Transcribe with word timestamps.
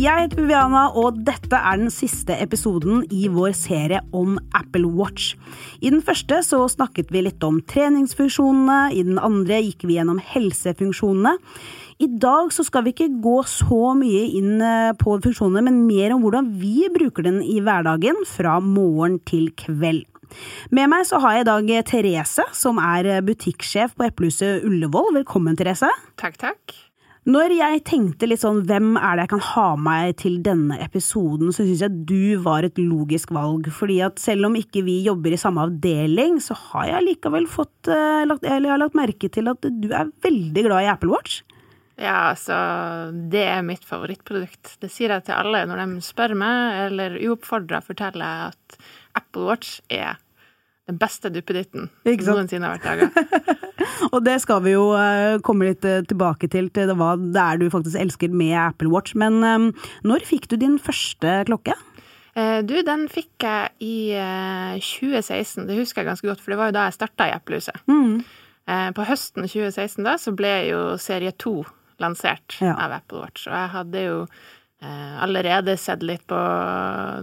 Jeg 0.00 0.16
heter 0.16 0.38
Viviana, 0.38 0.86
og 0.96 1.18
dette 1.26 1.58
er 1.58 1.76
den 1.76 1.90
siste 1.92 2.32
episoden 2.40 3.02
i 3.12 3.26
vår 3.28 3.50
serie 3.58 3.98
om 4.16 4.38
Apple 4.56 4.88
Watch. 4.96 5.34
I 5.84 5.90
den 5.92 6.00
første 6.00 6.38
så 6.46 6.62
snakket 6.72 7.10
vi 7.12 7.20
litt 7.26 7.44
om 7.44 7.58
treningsfunksjonene, 7.68 8.94
i 8.96 9.02
den 9.04 9.20
andre 9.20 9.58
gikk 9.60 9.84
vi 9.84 9.98
gjennom 9.98 10.22
helsefunksjonene. 10.24 11.34
I 12.00 12.08
dag 12.22 12.48
så 12.54 12.64
skal 12.64 12.86
vi 12.86 12.94
ikke 12.94 13.10
gå 13.20 13.36
så 13.50 13.92
mye 13.98 14.24
inn 14.40 14.64
eh, 14.64 14.94
på 14.96 15.18
funksjonene, 15.20 15.66
men 15.68 15.84
mer 15.84 16.16
om 16.16 16.24
hvordan 16.24 16.48
vi 16.62 16.88
bruker 16.94 17.28
den 17.28 17.42
i 17.44 17.60
hverdagen 17.60 18.24
fra 18.30 18.56
morgen 18.64 19.20
til 19.28 19.50
kveld. 19.52 20.06
Med 20.72 20.88
meg 20.94 21.04
så 21.10 21.20
har 21.20 21.36
jeg 21.36 21.44
i 21.44 21.50
dag 21.50 21.74
Therese, 21.90 22.48
som 22.56 22.80
er 22.80 23.18
butikksjef 23.26 23.98
på 23.98 24.08
Eplehuset 24.08 24.64
Ullevål. 24.64 25.18
Velkommen, 25.20 25.60
Therese. 25.60 25.92
Takk, 26.16 26.40
takk. 26.40 26.80
Når 27.28 27.52
jeg 27.52 27.82
tenkte 27.84 28.24
litt 28.30 28.40
sånn 28.40 28.62
hvem 28.64 28.94
er 28.96 29.18
det 29.18 29.26
jeg 29.26 29.30
kan 29.34 29.42
ha 29.50 29.64
meg 29.76 30.14
til 30.22 30.38
denne 30.40 30.78
episoden, 30.80 31.50
så 31.52 31.66
syns 31.66 31.82
jeg 31.84 31.98
du 32.08 32.40
var 32.40 32.64
et 32.64 32.80
logisk 32.80 33.34
valg. 33.36 33.68
Fordi 33.76 33.98
at 34.06 34.22
selv 34.22 34.48
om 34.48 34.56
ikke 34.56 34.80
vi 34.86 35.02
jobber 35.04 35.36
i 35.36 35.40
samme 35.40 35.66
avdeling, 35.68 36.38
så 36.40 36.56
har 36.70 36.88
jeg 36.88 37.06
likevel 37.10 37.44
fått 37.50 37.90
uh, 37.92 38.24
lagt, 38.24 38.46
eller 38.48 38.70
jeg 38.70 38.72
har 38.72 38.82
lagt 38.86 38.96
merke 38.96 39.28
til 39.28 39.52
at 39.52 39.68
du 39.68 39.90
er 39.92 40.08
veldig 40.24 40.64
glad 40.64 40.86
i 40.86 40.90
Apple 40.94 41.12
Watch. 41.12 41.42
Ja, 42.00 42.30
altså, 42.30 42.56
det 43.12 43.44
er 43.44 43.68
mitt 43.68 43.84
favorittprodukt. 43.84 44.78
Det 44.80 44.88
sier 44.88 45.12
jeg 45.12 45.26
til 45.28 45.36
alle 45.36 45.66
når 45.68 45.84
de 45.84 46.00
spør 46.06 46.32
meg, 46.40 46.86
eller 46.86 47.20
uoppfordra 47.20 47.82
forteller 47.84 48.48
at 48.48 48.80
Apple 49.20 49.44
Watch 49.50 49.82
er 49.92 50.16
den 50.90 50.98
beste 51.00 51.30
duppeditten 51.32 51.88
som 52.04 52.36
noensinne 52.36 52.68
har 52.68 52.78
vært 52.78 52.88
laga. 52.88 53.56
og 54.14 54.20
det 54.26 54.36
skal 54.44 54.62
vi 54.64 54.74
jo 54.74 54.90
uh, 54.94 55.38
komme 55.46 55.70
litt 55.70 55.86
uh, 55.86 56.00
tilbake 56.06 56.50
til, 56.52 56.70
til 56.74 56.92
hva 56.98 57.14
det 57.20 57.44
er 57.44 57.60
du 57.60 57.68
faktisk 57.72 58.00
elsker 58.00 58.34
med 58.34 58.56
Apple 58.58 58.90
Watch. 58.92 59.16
Men 59.18 59.40
um, 59.44 59.70
når 60.06 60.26
fikk 60.28 60.50
du 60.50 60.58
din 60.60 60.78
første 60.82 61.42
klokke? 61.50 61.76
Du, 62.40 62.76
den 62.86 63.08
fikk 63.10 63.42
jeg 63.42 63.72
i 63.82 64.14
2016. 64.78 65.64
Det 65.66 65.74
husker 65.76 66.00
jeg 66.00 66.08
ganske 66.12 66.28
godt, 66.28 66.40
for 66.40 66.54
det 66.54 66.60
var 66.60 66.70
jo 66.70 66.76
da 66.76 66.84
jeg 66.86 66.94
starta 66.94 67.26
i 67.26 67.32
Applehuset. 67.34 67.80
Mm. 67.90 68.22
på 68.94 69.06
høsten 69.08 69.48
2016 69.50 70.06
da, 70.06 70.14
så 70.14 70.32
ble 70.38 70.52
jo 70.68 70.78
serie 71.02 71.34
2 71.34 71.56
lansert 72.00 72.54
ja. 72.62 72.76
av 72.78 72.94
Apple 73.00 73.24
Watch, 73.26 73.48
og 73.50 73.56
jeg 73.58 73.72
hadde 73.74 74.04
jo 74.06 74.14
Eh, 74.24 74.59
allerede 74.80 75.76
sett 75.76 76.02
litt 76.02 76.26
på 76.30 76.40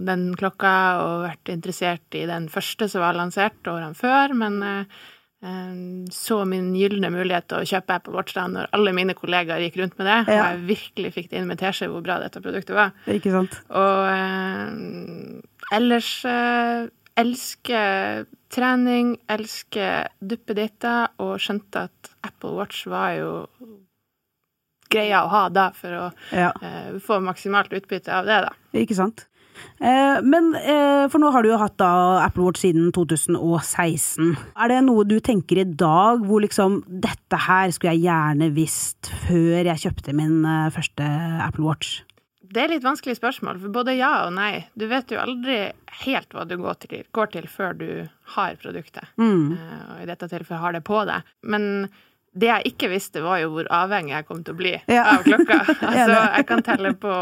den 0.06 0.30
klokka 0.38 0.72
og 1.02 1.22
vært 1.26 1.52
interessert 1.52 2.14
i 2.14 2.24
den 2.28 2.48
første 2.52 2.88
som 2.90 3.02
var 3.02 3.18
lansert 3.18 3.66
årene 3.66 3.98
før, 3.98 4.34
men 4.38 4.60
eh, 4.62 5.00
eh, 5.42 5.80
så 6.14 6.42
min 6.48 6.70
gylne 6.78 7.10
mulighet 7.14 7.48
til 7.50 7.62
å 7.62 7.68
kjøpe 7.72 7.96
Apple 7.98 8.14
Watch 8.14 8.36
da 8.36 8.46
når 8.50 8.70
alle 8.76 8.94
mine 8.96 9.16
kollegaer 9.18 9.64
gikk 9.66 9.80
rundt 9.82 9.98
med 9.98 10.10
det, 10.10 10.20
ja. 10.30 10.38
og 10.38 10.44
jeg 10.44 10.62
virkelig 10.70 11.14
fikk 11.16 11.30
det 11.32 11.40
inn 11.40 11.50
med 11.50 11.62
teskje 11.62 11.90
hvor 11.90 12.04
bra 12.06 12.20
dette 12.22 12.42
produktet 12.44 12.78
var. 12.78 12.94
Ikke 13.10 13.34
sant? 13.34 13.58
Og 13.74 14.06
eh, 14.12 15.74
ellers 15.78 16.12
eh, 16.28 16.86
elsker 17.18 18.28
trening, 18.54 19.16
elsker 19.28 20.12
duppeditter, 20.22 21.10
og 21.20 21.36
skjønte 21.42 21.88
at 21.88 22.14
Apple 22.24 22.54
Watch 22.60 22.86
var 22.88 23.18
jo 23.18 23.32
greia 24.92 25.24
å 25.24 25.32
ha 25.32 25.46
da, 25.52 25.70
for 25.76 25.96
å 25.96 26.04
ja. 26.34 26.52
eh, 26.62 26.94
få 27.04 27.20
maksimalt 27.24 27.74
utbytte 27.76 28.14
av 28.14 28.28
det, 28.28 28.40
da. 28.48 28.54
Ikke 28.78 28.96
sant. 28.98 29.26
Eh, 29.78 30.18
men 30.22 30.52
eh, 30.58 31.06
for 31.10 31.22
nå 31.22 31.30
har 31.34 31.44
du 31.44 31.50
jo 31.52 31.60
hatt 31.60 31.76
da 31.80 31.90
Apple 32.24 32.46
Watch 32.46 32.62
siden 32.62 32.90
2016. 32.94 34.34
Er 34.58 34.72
det 34.72 34.80
noe 34.86 35.06
du 35.08 35.18
tenker 35.24 35.62
i 35.62 35.68
dag 35.68 36.24
hvor 36.26 36.42
liksom 36.44 36.82
dette 36.86 37.40
her 37.48 37.72
skulle 37.74 37.96
jeg 37.96 38.08
gjerne 38.08 38.52
visst 38.56 39.10
før 39.26 39.70
jeg 39.72 39.84
kjøpte 39.86 40.14
min 40.18 40.42
eh, 40.46 40.68
første 40.74 41.08
Apple 41.46 41.66
Watch? 41.66 41.98
Det 42.48 42.62
er 42.62 42.70
litt 42.72 42.84
vanskelig 42.84 43.18
spørsmål, 43.18 43.58
for 43.60 43.74
både 43.74 43.98
ja 43.98 44.12
og 44.24 44.32
nei. 44.38 44.64
Du 44.78 44.86
vet 44.88 45.10
jo 45.12 45.20
aldri 45.20 45.58
helt 46.06 46.32
hva 46.32 46.46
du 46.48 46.56
går 46.60 46.78
til, 46.84 47.02
går 47.12 47.32
til 47.34 47.48
før 47.50 47.76
du 47.76 47.88
har 48.36 48.56
produktet. 48.62 49.10
Mm. 49.20 49.52
Eh, 49.52 49.82
og 49.92 50.04
i 50.04 50.08
dette 50.08 50.30
tilfellet 50.30 50.62
har 50.62 50.78
det 50.78 50.84
på 50.86 51.02
deg. 51.08 51.28
Men 51.44 51.88
det 52.32 52.50
jeg 52.50 52.72
ikke 52.72 52.90
visste, 52.92 53.22
var 53.24 53.40
jo 53.42 53.50
hvor 53.54 53.68
avhengig 53.74 54.12
jeg 54.12 54.26
kom 54.28 54.42
til 54.46 54.54
å 54.54 54.58
bli 54.58 54.74
ja. 54.90 55.04
av 55.14 55.24
klokka. 55.26 55.60
Altså, 55.88 56.18
jeg 56.36 56.46
kan 56.48 56.62
telle 56.66 56.92
på 57.00 57.14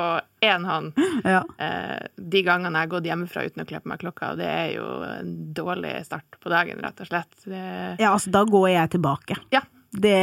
én 0.44 0.66
hånd 0.66 0.98
ja. 1.24 1.42
eh, 1.62 2.08
de 2.16 2.42
gangene 2.46 2.74
jeg 2.74 2.88
har 2.88 2.92
gått 2.92 3.08
hjemmefra 3.08 3.44
uten 3.46 3.62
å 3.62 3.68
kle 3.68 3.80
på 3.82 3.92
meg 3.92 4.02
klokka, 4.02 4.32
og 4.34 4.42
det 4.42 4.50
er 4.50 4.74
jo 4.74 4.88
en 5.06 5.32
dårlig 5.56 5.94
start 6.08 6.38
på 6.42 6.52
dagen, 6.52 6.82
rett 6.82 7.00
og 7.04 7.10
slett. 7.10 7.32
Det... 7.44 7.62
Ja, 8.02 8.12
altså 8.12 8.32
da 8.34 8.44
går 8.48 8.68
jeg 8.74 8.94
tilbake. 8.96 9.38
Ja, 9.54 9.62
det, 9.96 10.16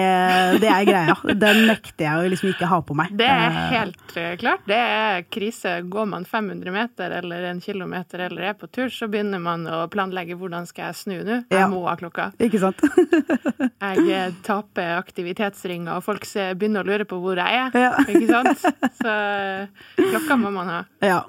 det, 0.62 0.70
er 0.70 0.86
greia. 0.88 1.16
Den 1.34 1.64
nekter 1.68 2.06
jeg 2.06 2.20
å 2.20 2.32
liksom 2.32 2.52
ikke 2.54 2.70
ha 2.70 2.80
på 2.86 2.96
meg. 2.98 3.14
Det 3.18 3.28
er 3.28 3.46
eh. 3.48 3.60
helt 3.74 4.16
uh, 4.16 4.30
klart. 4.42 4.66
Det 4.70 4.80
er 4.80 5.24
krise. 5.34 5.76
Går 5.94 6.10
man 6.14 6.28
500 6.30 6.76
meter 6.76 7.18
eller 7.20 7.50
en 7.52 7.62
kilometer 7.64 8.26
eller 8.28 8.50
er 8.52 8.58
på 8.60 8.70
tur, 8.74 8.92
så 8.94 9.10
begynner 9.12 9.42
man 9.44 9.66
å 9.70 9.84
planlegge 9.94 10.38
hvordan 10.40 10.68
skal 10.70 10.92
jeg 10.92 11.00
snu 11.02 11.16
nå. 11.22 11.40
Jeg 11.52 11.64
ja. 11.64 11.70
må 11.72 11.84
ha 11.88 11.96
klokka. 12.00 12.32
Ikke 12.44 12.62
sant? 12.62 12.84
jeg 13.88 14.06
eh, 14.10 14.36
taper 14.46 14.98
aktivitetsringer, 15.00 15.98
og 15.98 16.06
folk 16.06 16.28
begynner 16.58 16.84
å 16.84 16.94
lure 16.94 17.10
på 17.10 17.20
hvor 17.24 17.40
jeg 17.42 17.64
er. 17.66 17.82
Ja. 17.88 17.96
Ikke 18.08 18.28
sant? 18.30 18.70
Så 19.00 19.18
klokka 19.98 20.40
må 20.40 20.54
man 20.54 20.72
ha. 20.72 20.84
Ja. 21.04 21.24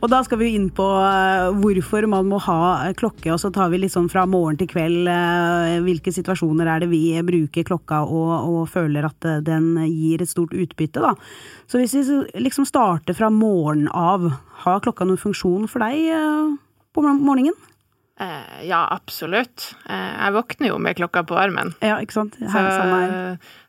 Og 0.00 0.08
da 0.10 0.20
skal 0.26 0.40
vi 0.40 0.52
inn 0.56 0.68
på 0.74 0.84
eh, 1.00 1.50
hvorfor 1.60 2.06
man 2.10 2.28
må 2.30 2.40
ha 2.46 2.60
eh, 2.86 2.94
klokke, 2.98 3.30
og 3.34 3.40
så 3.42 3.50
tar 3.54 3.70
vi 3.72 3.82
litt 3.82 3.94
sånn 3.94 4.10
fra 4.12 4.24
morgen 4.30 4.58
til 4.60 4.70
kveld. 4.70 5.08
Eh, 5.10 5.76
hvilke 5.84 6.14
situasjoner 6.14 6.70
er 6.70 6.84
det 6.84 6.90
vi 6.92 7.02
bruker 7.26 7.66
klokka 7.68 8.02
og, 8.06 8.32
og 8.50 8.72
føler 8.72 9.08
at 9.08 9.28
den 9.46 9.74
gir 9.86 10.24
et 10.24 10.30
stort 10.30 10.54
utbytte, 10.56 11.02
da. 11.04 11.14
Så 11.70 11.80
hvis 11.80 11.96
vi 11.96 12.20
liksom 12.42 12.66
starter 12.68 13.16
fra 13.16 13.30
morgenen 13.32 13.90
av, 13.90 14.26
har 14.64 14.82
klokka 14.84 15.06
noen 15.08 15.20
funksjon 15.20 15.68
for 15.70 15.84
deg 15.84 16.58
på 16.94 17.04
morgenen? 17.04 17.56
Eh, 18.20 18.66
ja, 18.68 18.84
absolutt. 18.94 19.74
Eh, 19.90 20.12
jeg 20.14 20.34
våkner 20.36 20.70
jo 20.70 20.78
med 20.78 20.96
klokka 20.96 21.24
på 21.26 21.34
armen. 21.38 21.72
Ja, 21.82 21.96
ikke 22.02 22.14
sant? 22.14 22.36
Så, 22.38 22.62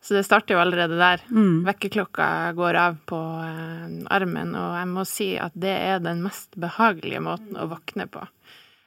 så, 0.05 0.13
det 0.13 0.25
starter 0.27 0.53
jo 0.53 0.61
allerede 0.61 0.99
der. 0.99 1.23
Mm. 1.33 1.63
Vekkerklokka 1.65 2.27
går 2.57 2.77
av 2.77 2.99
på 3.09 3.21
eh, 3.41 3.95
armen, 4.13 4.53
og 4.53 4.75
jeg 4.77 4.91
må 4.91 5.05
si 5.09 5.31
at 5.41 5.55
det 5.57 5.73
er 5.87 6.03
den 6.05 6.21
mest 6.27 6.53
behagelige 6.61 7.23
måten 7.25 7.57
å 7.57 7.65
våkne 7.73 8.05
på. 8.11 8.21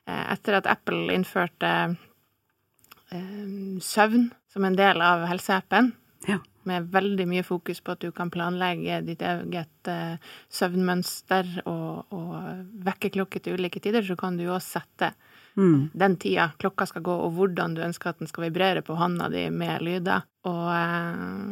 Eh, 0.06 0.24
etter 0.32 0.60
at 0.60 0.70
Apple 0.70 1.10
innførte 1.16 1.72
eh, 3.10 3.80
søvn 3.82 4.30
som 4.52 4.64
en 4.64 4.78
del 4.78 5.02
av 5.02 5.26
helseappen, 5.26 5.90
ja. 6.28 6.38
med 6.70 6.86
veldig 6.94 7.26
mye 7.28 7.42
fokus 7.46 7.82
på 7.82 7.96
at 7.96 8.06
du 8.06 8.12
kan 8.14 8.30
planlegge 8.30 9.02
ditt 9.10 9.26
eget 9.26 9.90
eh, 9.90 10.22
søvnmønster 10.54 11.64
og, 11.66 12.14
og 12.14 12.38
vekkerklokke 12.86 13.42
til 13.42 13.58
ulike 13.58 13.82
tider, 13.82 14.06
så 14.06 14.14
kan 14.18 14.38
du 14.38 14.46
jo 14.46 14.54
også 14.54 14.78
sette 14.78 15.12
Mm. 15.58 15.90
Den 15.92 16.16
tida 16.22 16.52
klokka 16.58 16.86
skal 16.86 17.02
gå, 17.02 17.14
og 17.26 17.32
hvordan 17.34 17.74
du 17.74 17.82
ønsker 17.82 18.12
at 18.12 18.20
den 18.22 18.30
skal 18.30 18.46
vibrere 18.46 18.84
på 18.86 18.94
hånda 18.98 19.26
di 19.32 19.48
med 19.50 19.82
lyder. 19.82 20.26
Og 20.46 20.68
eh, 20.70 21.47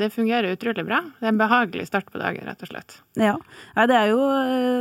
det 0.00 0.08
fungerer 0.10 0.54
utrolig 0.54 0.86
bra. 0.86 1.02
Det 1.20 1.26
er 1.26 1.34
en 1.34 1.38
behagelig 1.40 1.84
start 1.90 2.06
på 2.08 2.16
dagen, 2.16 2.46
rett 2.48 2.62
og 2.64 2.70
slett. 2.70 2.94
Ja, 3.20 3.34
det 3.84 3.92
er 3.92 4.06
jo 4.08 4.20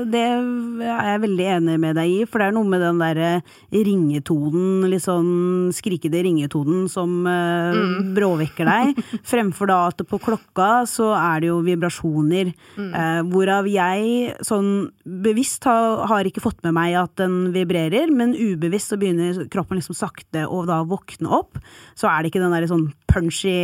Det 0.07 0.21
er 0.23 1.09
jeg 1.11 1.21
veldig 1.25 1.47
enig 1.57 1.73
med 1.83 1.97
deg 1.99 2.13
i, 2.13 2.21
for 2.23 2.39
det 2.39 2.47
er 2.47 2.55
noe 2.55 2.69
med 2.71 2.79
den 2.79 3.01
derre 3.01 3.31
ringetonen, 3.75 4.85
litt 4.87 5.03
sånn 5.03 5.67
skrikede 5.75 6.21
ringetonen 6.23 6.87
som 6.91 7.27
uh, 7.27 7.75
mm. 7.75 8.13
bråvekker 8.17 8.69
deg. 8.71 9.01
Fremfor 9.27 9.71
da 9.73 9.81
at 9.89 9.99
på 10.07 10.21
klokka 10.23 10.69
så 10.87 11.11
er 11.17 11.43
det 11.43 11.51
jo 11.51 11.59
vibrasjoner, 11.67 12.53
mm. 12.79 12.89
uh, 12.95 13.19
hvorav 13.33 13.67
jeg 13.67 14.37
sånn 14.47 14.71
bevisst 15.03 15.67
har, 15.67 16.05
har, 16.07 16.23
ikke 16.23 16.43
fått 16.43 16.63
med 16.63 16.77
meg 16.77 16.95
at 17.01 17.17
den 17.19 17.51
vibrerer, 17.51 18.07
men 18.15 18.31
ubevisst 18.37 18.93
så 18.93 18.99
begynner 19.01 19.43
kroppen 19.51 19.81
liksom 19.81 19.97
sakte 19.97 20.47
å 20.47 20.63
da 20.69 20.81
våkne 20.87 21.27
opp. 21.35 21.59
Så 21.99 22.07
er 22.07 22.23
det 22.23 22.31
ikke 22.31 22.45
den 22.45 22.55
derre 22.55 22.71
sånn 22.71 22.87
punch 23.11 23.43
i 23.49 23.57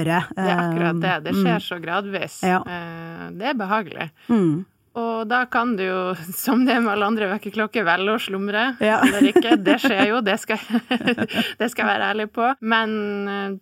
øret. 0.00 0.34
Det 0.34 0.42
er 0.42 0.56
akkurat 0.58 0.79
det. 0.80 1.14
Det 1.28 1.36
skjer 1.36 1.56
mm. 1.60 1.64
så 1.68 1.78
gradvis. 1.82 2.40
Ja. 2.46 2.60
Eh, 2.64 3.24
det 3.38 3.52
er 3.52 3.58
behagelig. 3.58 4.10
Mm. 4.28 4.64
Og 4.98 5.28
da 5.30 5.44
kan 5.46 5.76
du 5.78 5.84
jo, 5.84 6.02
som 6.44 6.64
det 6.66 6.80
med 6.82 6.92
alle 6.94 7.10
andre 7.12 7.30
vekkerklokker, 7.36 7.86
velge 7.86 8.16
å 8.16 8.22
slumre 8.22 8.66
ja. 8.82 9.00
eller 9.06 9.30
ikke. 9.30 9.56
Det 9.62 9.78
skjer 9.84 10.06
jo, 10.10 10.22
det 10.26 10.38
skal, 10.42 10.62
det 11.60 11.70
skal 11.70 11.84
jeg 11.84 11.90
være 11.92 12.12
ærlig 12.14 12.30
på. 12.34 12.52
Men 12.60 12.94
eh, 13.30 13.58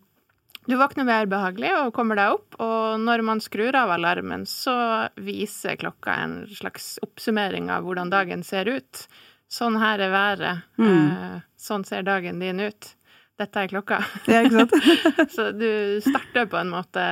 du 0.69 0.77
våkner 0.77 1.07
mer 1.09 1.29
behagelig 1.31 1.73
og 1.79 1.95
kommer 1.97 2.19
deg 2.21 2.35
opp, 2.37 2.59
og 2.61 3.01
når 3.01 3.25
man 3.25 3.41
skrur 3.41 3.77
av 3.79 3.95
alarmen, 3.95 4.45
så 4.49 4.77
viser 5.17 5.79
klokka 5.81 6.17
en 6.25 6.43
slags 6.53 6.97
oppsummering 7.05 7.71
av 7.73 7.87
hvordan 7.87 8.13
dagen 8.13 8.45
ser 8.45 8.69
ut. 8.69 9.07
Sånn 9.49 9.79
her 9.81 10.03
er 10.05 10.13
været. 10.13 10.67
Mm. 10.77 10.93
Eh, 10.93 11.39
sånn 11.57 11.87
ser 11.89 12.05
dagen 12.05 12.41
din 12.45 12.61
ut. 12.61 12.93
Dette 13.39 13.63
er 13.63 13.71
klokka. 13.71 14.01
Ja, 14.27 14.41
ikke 14.43 14.65
sant? 14.65 14.73
så 15.37 15.49
du 15.55 15.69
starter 16.05 16.49
på 16.51 16.59
en 16.61 16.73
måte 16.73 17.05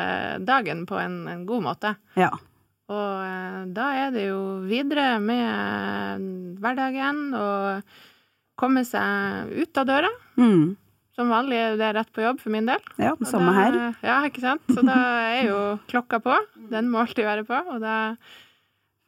dagen 0.46 0.84
på 0.90 0.99
en, 0.99 1.20
en 1.31 1.44
god 1.49 1.62
måte. 1.69 1.94
Ja. 2.19 2.32
Og 2.87 3.12
eh, 3.26 3.61
da 3.75 3.87
er 4.06 4.11
det 4.14 4.28
jo 4.28 4.40
videre 4.67 5.17
med 5.23 6.26
hverdagen 6.62 7.23
og 7.38 7.94
komme 8.58 8.82
seg 8.88 9.50
ut 9.55 9.78
av 9.82 9.88
døra. 9.90 10.11
Mm. 10.40 10.75
Som 11.17 11.31
vanlig 11.32 11.56
er 11.56 11.76
det 11.81 11.90
rett 11.96 12.11
på 12.12 12.20
jobb 12.26 12.40
for 12.43 12.52
min 12.52 12.67
del. 12.69 12.82
Ja, 13.00 13.14
Og 13.17 13.25
samme 13.28 13.52
da- 13.55 13.56
her. 13.62 13.76
Ja, 14.05 14.17
ikke 14.28 14.43
sant. 14.44 14.67
Så 14.69 14.82
da 14.84 14.96
er 15.32 15.46
jo 15.49 15.61
klokka 15.88 16.20
på. 16.20 16.34
Den 16.70 16.90
må 16.93 17.00
alltid 17.06 17.25
være 17.25 17.46
på. 17.49 17.56
Og 17.73 17.81
da 17.81 17.96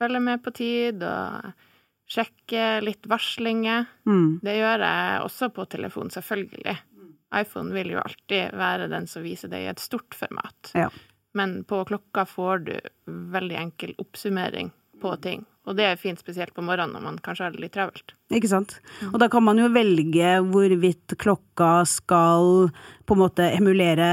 følger 0.01 0.17
jeg 0.17 0.25
med 0.31 0.43
på 0.47 0.55
tid 0.57 1.03
og 1.05 1.51
sjekker 2.09 2.81
litt 2.87 3.05
varslinger. 3.11 3.85
Mm. 4.09 4.39
Det 4.41 4.55
gjør 4.57 4.85
jeg 4.87 5.25
også 5.27 5.51
på 5.53 5.67
telefon, 5.69 6.09
selvfølgelig. 6.15 6.79
iPhone 7.35 7.75
vil 7.77 7.93
jo 7.93 8.03
alltid 8.03 8.57
være 8.57 8.89
den 8.93 9.07
som 9.11 9.25
viser 9.27 9.53
det 9.53 9.63
i 9.65 9.71
et 9.71 9.83
stort 9.83 10.17
format. 10.17 10.73
Ja. 10.79 10.89
Men 11.37 11.63
på 11.69 11.83
klokka 11.89 12.25
får 12.27 12.65
du 12.67 12.75
veldig 13.07 13.59
enkel 13.61 13.95
oppsummering 14.01 14.73
på 15.03 15.15
ting. 15.23 15.45
Og 15.69 15.77
det 15.77 15.85
er 15.85 15.99
fint 16.01 16.17
spesielt 16.21 16.55
på 16.57 16.63
morgenen 16.65 16.95
når 16.97 17.03
man 17.05 17.19
kanskje 17.21 17.45
har 17.45 17.53
det 17.53 17.61
litt 17.61 17.75
travelt. 17.77 18.15
Ikke 18.33 18.49
sant. 18.49 18.79
Og 19.11 19.19
da 19.21 19.29
kan 19.31 19.45
man 19.45 19.61
jo 19.61 19.67
velge 19.73 20.31
hvorvidt 20.49 21.13
klokka 21.21 21.83
skal 21.89 22.71
på 23.05 23.17
en 23.17 23.21
måte 23.21 23.51
emulere 23.53 24.09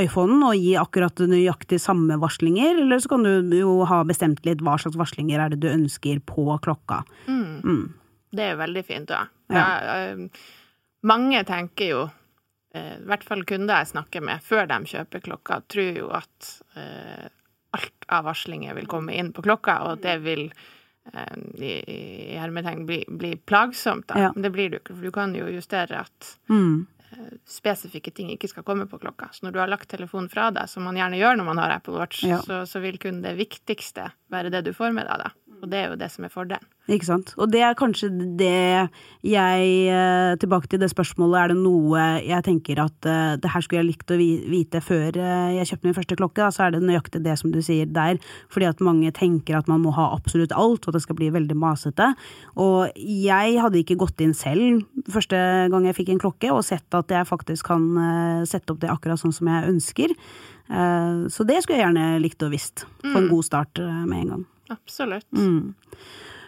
iPhonen 0.00 0.42
og 0.48 0.58
gi 0.58 0.74
akkurat 0.80 1.22
nøyaktig 1.30 1.78
samme 1.82 2.18
varslinger, 2.22 2.82
eller 2.82 3.02
så 3.02 3.14
kan 3.14 3.26
du 3.26 3.54
jo 3.54 3.78
ha 3.86 4.00
bestemt 4.08 4.42
litt 4.48 4.64
hva 4.66 4.74
slags 4.82 4.98
varslinger 4.98 5.44
er 5.44 5.54
det 5.54 5.62
du 5.62 5.70
ønsker 5.70 6.18
på 6.26 6.48
klokka. 6.66 7.04
Mm. 7.30 7.94
Det 8.34 8.42
er 8.42 8.54
jo 8.56 8.62
veldig 8.64 8.84
fint, 8.90 9.08
da. 9.12 9.22
Ja. 9.54 9.62
Ja, 9.62 9.98
eh, 10.10 10.46
mange 11.06 11.46
tenker 11.46 11.92
jo, 11.92 12.06
i 12.76 13.06
hvert 13.10 13.24
fall 13.26 13.44
kunder 13.48 13.82
jeg 13.82 13.92
snakker 13.94 14.24
med 14.24 14.42
før 14.46 14.66
de 14.70 14.78
kjøper 14.92 15.22
klokka, 15.26 15.60
tror 15.72 16.00
jo 16.00 16.08
at 16.16 16.50
eh, 16.76 17.28
alt 17.76 18.08
av 18.08 18.24
varslinger 18.28 18.74
vil 18.78 18.86
komme 18.90 19.14
inn 19.16 19.32
på 19.36 19.42
klokka, 19.44 19.78
og 19.90 20.00
det 20.04 20.16
vil 20.24 20.46
eh, 21.12 21.38
i, 21.60 21.72
i 22.32 22.36
hermetegn 22.40 22.86
bli, 22.88 23.02
bli 23.08 23.34
plagsomt. 23.36 24.06
Da. 24.08 24.26
Ja. 24.26 24.32
Men 24.34 24.46
det 24.46 24.52
blir 24.54 24.70
det 24.70 24.78
jo 24.78 24.84
ikke, 24.84 24.96
for 25.00 25.08
du 25.10 25.16
kan 25.20 25.34
jo 25.36 25.48
justere 25.52 26.04
at 26.06 26.36
Mm. 26.48 26.86
spesifikke 27.48 28.10
ting 28.12 28.28
ikke 28.34 28.48
skal 28.50 28.64
komme 28.66 28.84
på 28.90 28.98
klokka. 29.00 29.28
Så 29.32 29.46
når 29.46 29.52
du 29.54 29.58
har 29.62 29.70
lagt 29.70 29.88
telefonen 29.88 30.28
fra 30.28 30.48
deg, 30.52 30.68
som 30.68 30.84
man 30.84 30.96
gjerne 30.98 31.16
gjør 31.20 31.36
når 31.38 31.46
man 31.48 31.60
har 31.62 31.70
Apple 31.78 31.94
Watch, 32.00 32.24
Ja. 32.26 32.40
så, 32.44 32.64
så 32.68 32.80
vil 32.82 32.98
kun 33.00 33.22
det 33.22 33.36
viktigste 33.38 34.08
være 34.34 34.50
det 34.52 34.64
du 34.66 34.72
får 34.76 34.92
med 34.92 35.06
deg, 35.08 35.22
da. 35.22 35.30
Og 35.62 35.70
det 35.72 35.78
er 35.78 35.88
jo 35.92 35.96
det 36.00 36.10
som 36.12 36.26
er 36.26 36.32
fordelen. 36.34 36.66
Ikke 36.86 37.06
sant. 37.08 37.32
Og 37.34 37.50
det 37.50 37.64
er 37.66 37.74
kanskje 37.78 38.08
det 38.38 38.86
jeg 39.26 39.70
eh, 39.90 40.34
Tilbake 40.38 40.70
til 40.70 40.78
det 40.78 40.88
spørsmålet, 40.92 41.36
er 41.40 41.50
det 41.50 41.56
noe 41.58 42.02
jeg 42.22 42.44
tenker 42.46 42.78
at 42.84 43.08
uh, 43.08 43.34
det 43.40 43.50
her 43.50 43.64
skulle 43.64 43.80
jeg 43.80 43.88
likt 43.88 44.12
å 44.14 44.18
vite 44.18 44.80
før 44.84 45.18
eh, 45.18 45.56
jeg 45.56 45.70
kjøpte 45.70 45.88
min 45.88 45.96
første 45.96 46.18
klokke, 46.18 46.44
da, 46.44 46.50
så 46.54 46.66
er 46.66 46.76
det 46.76 46.82
nøyaktig 46.86 47.22
det 47.24 47.34
som 47.40 47.50
du 47.54 47.58
sier 47.64 47.90
der. 47.90 48.20
Fordi 48.52 48.68
at 48.70 48.82
mange 48.84 49.10
tenker 49.16 49.58
at 49.58 49.70
man 49.70 49.82
må 49.82 49.94
ha 49.96 50.12
absolutt 50.14 50.54
alt, 50.54 50.86
og 50.86 50.92
at 50.92 50.98
det 50.98 51.04
skal 51.06 51.18
bli 51.18 51.32
veldig 51.34 51.56
masete. 51.58 52.12
Og 52.62 52.94
jeg 52.94 53.56
hadde 53.62 53.80
ikke 53.82 53.98
gått 53.98 54.22
inn 54.22 54.36
selv 54.36 54.84
første 55.10 55.38
gang 55.72 55.88
jeg 55.88 55.98
fikk 55.98 56.12
en 56.14 56.22
klokke, 56.22 56.52
og 56.54 56.64
sett 56.66 56.98
at 56.98 57.10
jeg 57.10 57.26
faktisk 57.26 57.72
kan 57.72 57.88
uh, 57.98 58.46
sette 58.46 58.74
opp 58.74 58.82
det 58.84 58.92
akkurat 58.92 59.22
sånn 59.22 59.34
som 59.34 59.50
jeg 59.50 59.72
ønsker. 59.74 60.14
Så 60.66 61.44
det 61.46 61.60
skulle 61.62 61.76
jeg 61.76 61.84
gjerne 61.84 62.18
likt 62.18 62.42
å 62.42 62.48
visst. 62.50 62.82
Få 63.04 63.20
en 63.20 63.28
god 63.30 63.46
start 63.46 63.78
med 63.78 64.16
en 64.18 64.30
gang. 64.32 64.40
Absolutt. 64.74 65.28
Mm. 65.30 65.76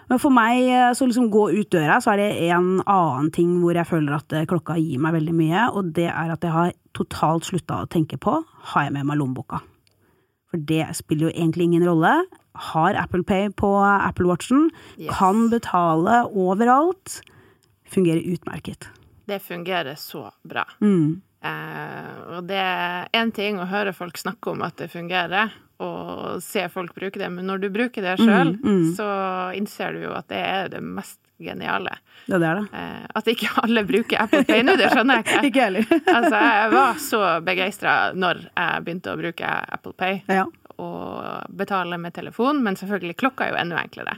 Men 0.08 0.20
for 0.22 0.32
meg, 0.32 0.62
eh, 0.72 0.90
så 0.96 1.04
liksom 1.06 1.28
gå 1.30 1.50
ut 1.52 1.70
døra, 1.74 1.98
så 2.00 2.14
er 2.14 2.22
det 2.22 2.50
en 2.50 2.80
annen 2.88 3.30
ting 3.34 3.58
hvor 3.60 3.76
jeg 3.76 3.86
føler 3.90 4.16
at 4.16 4.32
eh, 4.32 4.46
klokka 4.48 4.78
gir 4.80 4.98
meg 5.04 5.12
veldig 5.18 5.34
mye, 5.36 5.66
og 5.76 5.92
det 5.98 6.06
er 6.08 6.32
at 6.32 6.44
jeg 6.46 6.54
har 6.54 6.72
totalt 6.96 7.44
slutta 7.44 7.82
å 7.84 7.88
tenke 7.92 8.16
på 8.18 8.38
har 8.72 8.86
jeg 8.88 8.94
med 8.96 9.04
meg 9.10 9.18
lommeboka. 9.20 9.60
For 10.48 10.56
det 10.64 10.86
spiller 10.96 11.28
jo 11.28 11.34
egentlig 11.36 11.66
ingen 11.68 11.84
rolle. 11.84 12.14
Har 12.72 12.96
Apple 12.96 13.22
Pay 13.28 13.50
på 13.52 13.68
Apple 13.84 14.26
Watchen, 14.30 14.70
Yes. 14.96 15.12
kan 15.18 15.50
betale 15.52 16.22
overalt. 16.32 17.20
Fungerer 17.88 18.24
utmerket. 18.32 18.88
Det 19.28 19.42
fungerer 19.44 19.94
så 20.00 20.30
bra. 20.48 20.64
Mm. 20.80 21.20
Eh, 21.44 22.36
og 22.38 22.46
det 22.48 22.56
er 22.58 23.08
én 23.14 23.30
ting 23.36 23.60
å 23.60 23.68
høre 23.68 23.92
folk 23.94 24.16
snakke 24.18 24.50
om 24.56 24.62
at 24.64 24.76
det 24.80 24.88
fungerer, 24.90 25.52
og 25.78 26.42
se 26.42 26.64
folk 26.72 26.94
bruke 26.96 27.20
det, 27.20 27.28
men 27.30 27.46
når 27.46 27.60
du 27.62 27.68
bruker 27.70 28.02
det 28.02 28.16
sjøl, 28.18 28.54
Mm, 28.58 28.64
mm. 28.64 28.86
så 28.98 29.06
innser 29.54 29.92
du 29.94 30.00
jo 30.08 30.12
at 30.18 30.26
det 30.28 30.40
er 30.42 30.68
det 30.72 30.80
mest 30.82 31.20
geniale. 31.38 31.92
Ja, 32.26 32.38
Det 32.38 32.48
er 32.48 32.54
det. 32.58 32.64
Eh, 32.74 33.04
at 33.14 33.28
ikke 33.30 33.52
alle 33.62 33.84
bruker 33.86 34.18
Apple 34.24 34.42
Pay 34.48 34.64
nå, 34.66 34.74
det 34.76 34.88
skjønner 34.90 35.20
jeg 35.20 35.24
ikke. 35.28 35.44
Ikke 35.52 35.66
heller. 35.68 35.86
Altså, 36.18 36.40
jeg 36.42 36.72
var 36.74 36.98
så 37.04 37.20
begeistra 37.46 37.92
når 38.14 38.40
jeg 38.48 38.82
begynte 38.88 39.12
å 39.14 39.20
bruke 39.20 39.52
Apple 39.78 39.94
Pay 39.94 40.18
ja. 40.26 40.48
og 40.82 41.54
betale 41.62 41.98
med 42.02 42.14
telefon, 42.18 42.58
men 42.66 42.74
selvfølgelig, 42.80 43.16
klokka 43.22 43.46
er 43.46 43.54
jo 43.54 43.60
enda 43.62 43.78
enklere. 43.84 44.16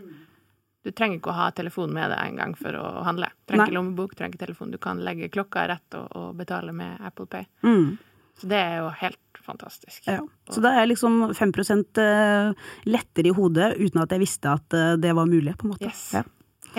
Du 0.80 0.94
trenger 0.96 1.18
ikke 1.20 1.28
å 1.28 1.36
ha 1.36 1.50
telefon 1.52 1.92
med 1.92 2.08
deg 2.08 2.20
engang 2.30 2.54
for 2.56 2.72
å 2.72 3.02
handle. 3.04 3.28
Trenger 3.44 3.66
ikke 3.68 3.76
lommebok, 3.76 4.14
trenger 4.16 4.32
ikke 4.38 4.46
telefon. 4.46 4.70
Du 4.72 4.78
kan 4.80 5.02
legge 5.04 5.28
klokka 5.28 5.66
rett 5.68 5.96
og, 5.98 6.06
og 6.16 6.30
betale 6.40 6.72
med 6.72 6.96
Apple 7.04 7.26
Pay. 7.28 7.44
Mm. 7.68 7.98
Så 8.40 8.48
det 8.48 8.56
er 8.56 8.80
jo 8.80 8.88
helt 9.02 9.40
fantastisk. 9.44 10.02
Ja. 10.08 10.20
Så 10.50 10.62
da 10.64 10.72
er 10.72 10.84
jeg 10.84 10.94
liksom 10.94 11.34
5 11.36 11.52
eh, 12.00 12.52
lettere 12.88 13.30
i 13.30 13.36
hodet 13.36 13.74
uten 13.76 14.02
at 14.02 14.12
jeg 14.14 14.22
visste 14.22 14.54
at 14.56 14.76
eh, 14.76 14.96
det 15.00 15.14
var 15.16 15.28
mulig, 15.28 15.56
på 15.58 15.68
en 15.68 15.74
måte. 15.74 15.88
Yes. 15.90 16.10
Ja. 16.16 16.24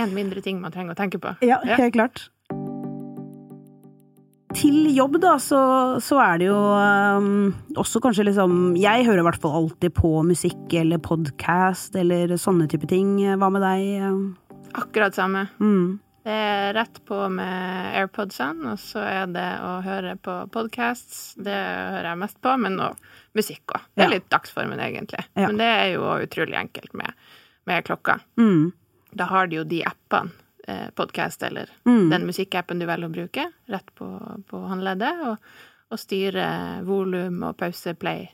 En 0.01 0.13
mindre 0.15 0.41
ting 0.41 0.61
man 0.61 0.73
trenger 0.73 0.95
å 0.95 0.99
tenke 0.99 1.19
på. 1.21 1.35
Ja, 1.45 1.59
helt 1.65 1.93
klart. 1.93 2.29
Til 4.55 4.89
jobb, 4.91 5.15
da, 5.23 5.37
så, 5.39 5.59
så 6.03 6.17
er 6.19 6.41
det 6.41 6.47
jo 6.49 6.57
um, 6.59 7.53
også 7.79 8.01
kanskje 8.03 8.25
liksom 8.27 8.73
Jeg 8.75 9.05
hører 9.07 9.21
i 9.21 9.25
hvert 9.29 9.39
fall 9.39 9.53
alltid 9.61 9.93
på 9.95 10.11
musikk 10.27 10.75
eller 10.75 10.99
podkast 10.99 11.95
eller 11.95 12.35
sånne 12.39 12.67
type 12.71 12.89
ting. 12.91 13.15
Hva 13.39 13.51
med 13.53 13.63
deg? 13.63 14.17
Akkurat 14.81 15.15
samme. 15.15 15.45
Mm. 15.63 16.01
Det 16.23 16.33
er 16.38 16.73
rett 16.77 17.00
på 17.09 17.18
med 17.33 17.95
AirPodsene, 17.97 18.73
og 18.75 18.79
så 18.79 19.01
er 19.01 19.31
det 19.33 19.45
å 19.65 19.71
høre 19.81 20.12
på 20.21 20.35
podcasts. 20.53 21.33
Det 21.41 21.56
hører 21.56 22.12
jeg 22.12 22.19
mest 22.21 22.38
på, 22.45 22.51
men 22.62 22.75
nå 22.77 22.91
musikk 23.38 23.73
òg. 23.73 23.88
Det 23.97 24.06
er 24.06 24.12
litt 24.13 24.27
dagsformen, 24.29 24.77
egentlig. 24.85 25.23
Ja. 25.33 25.47
Men 25.50 25.57
det 25.57 25.69
er 25.79 25.88
jo 25.95 26.03
utrolig 26.21 26.59
enkelt 26.59 26.94
med, 26.94 27.18
med 27.65 27.88
klokka. 27.89 28.19
Mm. 28.38 28.69
Da 29.18 29.25
har 29.31 29.50
de 29.50 29.57
jo 29.62 29.65
de 29.65 29.81
appene, 29.89 30.29
eh, 30.68 30.89
podcast 30.95 31.41
eller 31.44 31.69
Mm. 31.89 32.09
den 32.13 32.25
musikkappen 32.29 32.79
du 32.79 32.85
velger 32.85 33.09
å 33.09 33.15
bruke, 33.18 33.47
rett 33.73 33.89
på, 33.97 34.07
på 34.47 34.62
håndleddet, 34.69 35.25
og, 35.25 35.37
og 35.92 35.99
styre 35.99 36.83
volum 36.85 37.42
og 37.49 37.57
pause, 37.57 37.95
play 37.97 38.30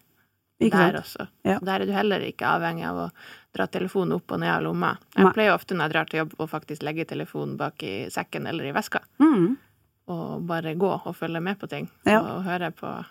der 0.60 0.98
også. 1.02 1.28
Ja. 1.46 1.60
Der 1.62 1.82
er 1.82 1.86
du 1.86 1.92
heller 1.94 2.20
ikke 2.26 2.48
avhengig 2.50 2.86
av 2.90 2.98
å 2.98 3.12
dra 3.56 3.68
telefonen 3.68 4.16
opp 4.18 4.32
og 4.32 4.40
ned 4.42 4.50
av 4.50 4.64
lomma. 4.66 4.98
Jeg 5.16 5.26
Nei. 5.26 5.34
pleier 5.34 5.54
ofte 5.54 5.76
når 5.78 5.88
jeg 5.88 5.94
drar 5.94 6.10
til 6.10 6.20
jobb 6.24 6.36
å 6.40 6.50
faktisk 6.50 6.84
legge 6.84 7.06
telefonen 7.10 7.58
bak 7.58 7.84
i 7.84 7.96
sekken 8.14 8.48
eller 8.48 8.66
i 8.66 8.72
veska, 8.76 9.00
Mm. 9.20 9.58
og 10.10 10.46
bare 10.48 10.76
gå 10.76 10.92
og 11.06 11.16
følge 11.16 11.42
med 11.42 11.60
på 11.60 11.68
ting, 11.70 11.90
Ja. 12.06 12.22
og 12.22 12.44
høre 12.44 12.72
på, 12.72 13.06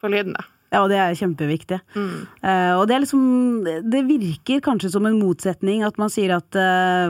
på 0.00 0.08
lyden, 0.10 0.32
da. 0.34 0.44
Ja, 0.70 0.82
og 0.82 0.90
det 0.90 0.98
er 1.00 1.14
kjempeviktig. 1.16 1.80
Mm. 1.96 2.26
Uh, 2.44 2.74
og 2.76 2.88
det 2.88 2.94
er 2.94 3.00
liksom 3.00 3.64
Det 3.90 4.02
virker 4.04 4.60
kanskje 4.60 4.90
som 4.92 5.06
en 5.06 5.18
motsetning 5.18 5.82
at 5.82 5.96
man 5.96 6.10
sier 6.10 6.34
at 6.36 6.54
uh, 6.60 7.08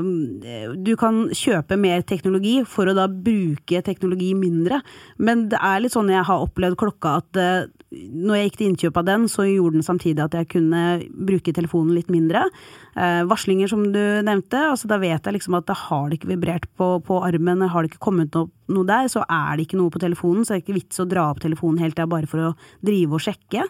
du 0.79 0.95
kan 0.97 1.25
kjøpe 1.35 1.77
mer 1.77 2.03
teknologi 2.03 2.65
for 2.65 2.87
å 2.87 2.95
da 2.95 3.09
bruke 3.09 3.83
teknologi 3.83 4.31
mindre. 4.39 4.81
Men 5.19 5.49
det 5.49 5.59
er 5.61 5.81
litt 5.81 5.91
sånn 5.97 6.09
jeg 6.09 6.23
har 6.23 6.47
opplevd 6.47 6.77
klokka 6.79 7.17
at 7.19 7.37
eh, 7.43 7.67
når 7.89 8.37
jeg 8.37 8.49
gikk 8.49 8.59
til 8.59 8.67
innkjøp 8.69 8.99
av 9.01 9.07
den, 9.09 9.23
så 9.33 9.47
gjorde 9.49 9.79
den 9.79 9.87
samtidig 9.87 10.21
at 10.21 10.35
jeg 10.37 10.51
kunne 10.53 10.83
bruke 11.09 11.55
telefonen 11.57 11.95
litt 11.97 12.11
mindre. 12.13 12.43
Eh, 12.99 13.23
varslinger 13.31 13.71
som 13.71 13.87
du 13.95 14.03
nevnte, 14.27 14.61
altså 14.75 14.91
da 14.91 14.99
vet 15.01 15.25
jeg 15.25 15.37
liksom 15.39 15.57
at 15.57 15.69
det 15.71 15.79
har 15.87 16.09
det 16.09 16.19
ikke 16.19 16.33
vibrert 16.35 16.69
på, 16.77 16.91
på 17.07 17.21
armen, 17.25 17.65
har 17.65 17.85
det 17.85 17.95
ikke 17.95 18.05
kommet 18.11 18.37
opp 18.37 18.53
noe 18.69 18.85
der, 18.85 19.09
så 19.09 19.23
er 19.25 19.57
det 19.57 19.65
ikke 19.65 19.81
noe 19.81 19.93
på 19.95 20.03
telefonen, 20.03 20.45
så 20.45 20.53
det 20.53 20.59
er 20.59 20.65
ikke 20.67 20.77
vits 20.77 21.01
å 21.01 21.09
dra 21.09 21.31
opp 21.33 21.41
telefonen 21.41 21.81
helt 21.81 21.97
der 21.97 22.11
bare 22.11 22.29
for 22.29 22.51
å 22.51 22.53
drive 22.85 23.17
og 23.17 23.25
sjekke. 23.25 23.65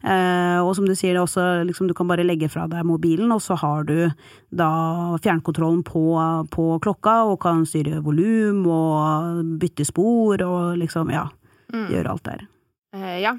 Eh, 0.00 0.58
og 0.62 0.72
som 0.78 0.88
du 0.88 0.94
sier, 0.94 1.12
det 1.12 1.20
er 1.20 1.26
også, 1.26 1.46
liksom, 1.68 1.90
du 1.90 1.96
kan 1.98 2.08
bare 2.08 2.24
legge 2.24 2.48
fra 2.48 2.64
deg 2.72 2.88
mobilen, 2.88 3.28
og 3.34 3.44
så 3.44 3.58
har 3.60 3.84
du 3.88 4.08
da 4.48 4.70
fjernkontrollen 5.20 5.84
på, 5.84 6.06
på 6.54 6.70
klokka, 6.80 7.18
og 7.28 7.42
kan 7.44 7.66
styre 7.68 8.00
volum 8.00 8.64
og 8.64 9.42
bytte 9.60 9.84
spor 9.84 10.40
og 10.46 10.78
liksom, 10.80 11.12
ja, 11.12 11.26
gjøre 11.74 12.14
alt 12.14 12.30
der. 12.30 12.48
Eh, 12.96 13.18
ja, 13.20 13.34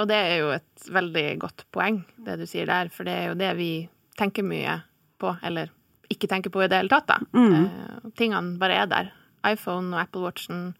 og 0.00 0.08
det 0.10 0.16
er 0.18 0.36
jo 0.40 0.50
et 0.56 0.88
veldig 0.90 1.26
godt 1.44 1.64
poeng, 1.74 2.02
det 2.26 2.38
du 2.40 2.46
sier 2.50 2.66
der, 2.70 2.90
for 2.92 3.06
det 3.06 3.14
er 3.14 3.28
jo 3.30 3.38
det 3.38 3.52
vi 3.58 3.70
tenker 4.18 4.46
mye 4.46 4.80
på, 5.20 5.30
eller 5.46 5.70
ikke 6.12 6.28
tenker 6.30 6.52
på 6.52 6.64
i 6.64 6.68
det 6.70 6.80
hele 6.82 6.92
tatt, 6.92 7.08
da. 7.10 7.20
Eh, 7.68 8.10
tingene 8.18 8.58
bare 8.60 8.82
er 8.82 8.90
der. 8.90 9.12
iPhone 9.44 9.92
og 9.92 10.00
Apple 10.00 10.24
Watchen 10.24 10.74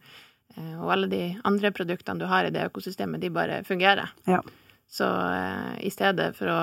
eh, 0.57 0.75
og 0.81 0.91
alle 0.95 1.07
de 1.11 1.23
andre 1.45 1.71
produktene 1.71 2.19
du 2.19 2.27
har 2.29 2.47
i 2.47 2.53
det 2.53 2.67
økosystemet, 2.71 3.21
de 3.21 3.29
bare 3.33 3.63
fungerer. 3.67 4.11
Ja. 4.27 4.41
Så 4.91 5.07
eh, 5.07 5.73
i 5.87 5.91
stedet 5.93 6.33
for 6.37 6.51
å 6.51 6.59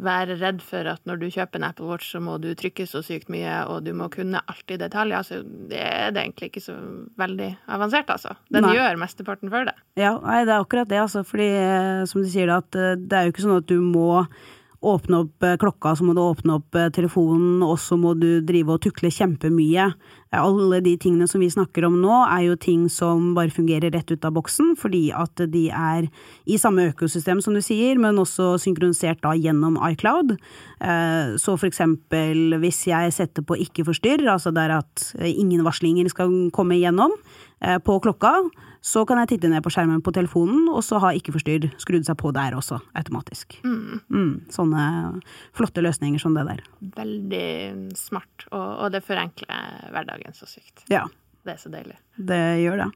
være 0.00 0.36
redd 0.40 0.60
for 0.64 0.88
at 0.90 1.02
når 1.08 1.20
du 1.20 1.26
kjøper 1.32 1.60
en 1.60 1.66
Apple 1.70 1.88
Watch, 1.88 2.10
så 2.12 2.20
må 2.24 2.36
du 2.42 2.50
trykke 2.58 2.86
så 2.88 3.02
sykt 3.04 3.30
mye, 3.32 3.54
og 3.72 3.84
du 3.86 3.92
må 3.96 4.10
kunne 4.12 4.42
alt 4.52 4.72
i 4.72 4.78
detalj. 4.80 5.14
Altså, 5.16 5.40
det 5.44 5.80
er 5.80 6.14
det 6.14 6.24
egentlig 6.24 6.50
ikke 6.50 6.64
så 6.64 6.76
veldig 7.20 7.50
avansert, 7.72 8.12
altså. 8.12 8.36
Den 8.52 8.66
nei. 8.68 8.76
gjør 8.76 9.00
mesteparten 9.00 9.52
for 9.52 9.68
det. 9.68 9.76
Ja, 10.00 10.14
nei, 10.24 10.42
det 10.48 10.54
er 10.54 10.64
akkurat 10.64 10.90
det, 10.92 11.00
altså. 11.02 11.24
Fordi, 11.26 11.50
som 12.10 12.24
du 12.24 12.30
sier, 12.32 12.52
at 12.56 12.70
det 12.72 13.16
er 13.16 13.28
jo 13.28 13.34
ikke 13.34 13.46
sånn 13.46 13.60
at 13.60 13.70
du 13.70 13.78
må 13.84 14.24
åpne 14.80 15.18
opp 15.24 15.44
eh, 15.44 15.56
klokka, 15.60 15.92
så 15.96 16.04
må 16.06 16.14
du 16.16 16.22
åpne 16.22 16.56
opp 16.56 16.76
eh, 16.78 16.88
telefonen, 16.94 17.60
og 17.64 17.76
så 17.82 17.98
må 18.00 18.14
du 18.18 18.40
drive 18.46 18.74
og 18.74 18.82
tukle 18.84 19.10
kjempemye. 19.12 19.90
Alle 20.36 20.78
de 20.84 20.94
tingene 21.00 21.26
som 21.28 21.42
vi 21.42 21.50
snakker 21.52 21.84
om 21.88 21.98
nå, 22.00 22.14
er 22.30 22.46
jo 22.46 22.56
ting 22.60 22.86
som 22.92 23.32
bare 23.36 23.52
fungerer 23.52 23.92
rett 23.92 24.12
ut 24.12 24.24
av 24.24 24.34
boksen, 24.38 24.72
fordi 24.80 25.08
at 25.12 25.42
de 25.52 25.66
er 25.68 26.08
i 26.48 26.58
samme 26.60 26.88
økosystem, 26.92 27.42
som 27.44 27.56
du 27.56 27.60
sier, 27.64 28.00
men 28.00 28.20
også 28.22 28.54
synkronisert 28.62 29.20
da 29.26 29.34
gjennom 29.36 29.76
iCloud. 29.90 30.36
Eh, 30.80 31.36
så 31.40 31.58
for 31.58 31.68
eksempel 31.68 32.56
hvis 32.62 32.86
jeg 32.88 33.12
setter 33.16 33.44
på 33.44 33.58
ikke 33.60 33.84
forstyrr, 33.90 34.24
altså 34.32 34.54
der 34.54 34.78
at 34.80 35.10
ingen 35.20 35.64
varslinger 35.66 36.08
skal 36.12 36.48
komme 36.56 36.78
igjennom 36.78 37.12
på 37.60 37.98
klokka, 38.00 38.38
så 38.80 39.04
kan 39.04 39.20
jeg 39.20 39.34
titte 39.34 39.50
ned 39.52 39.60
på 39.64 39.72
skjermen 39.72 40.00
på 40.04 40.12
telefonen, 40.16 40.64
og 40.72 40.80
så 40.84 41.00
har 41.02 41.16
ikke 41.16 41.34
forstyrr 41.34 41.68
skrudd 41.80 42.06
seg 42.08 42.16
på 42.20 42.32
der 42.36 42.56
også, 42.56 42.80
automatisk. 42.96 43.58
Mm. 43.64 44.00
Mm, 44.08 44.34
sånne 44.52 44.84
flotte 45.56 45.84
løsninger 45.84 46.22
som 46.22 46.36
det 46.36 46.46
der. 46.48 46.62
Veldig 46.96 47.48
smart, 47.98 48.46
og, 48.50 48.68
og, 48.70 48.86
det 48.94 49.04
forenkler 49.04 49.90
hverdagen 49.92 50.36
så 50.36 50.48
sykt. 50.48 50.86
Ja. 50.92 51.04
Det 51.44 51.56
er 51.56 51.60
så 51.60 51.72
deilig. 51.72 51.96
Det 52.16 52.42
gjør 52.64 52.86
det. 52.86 52.90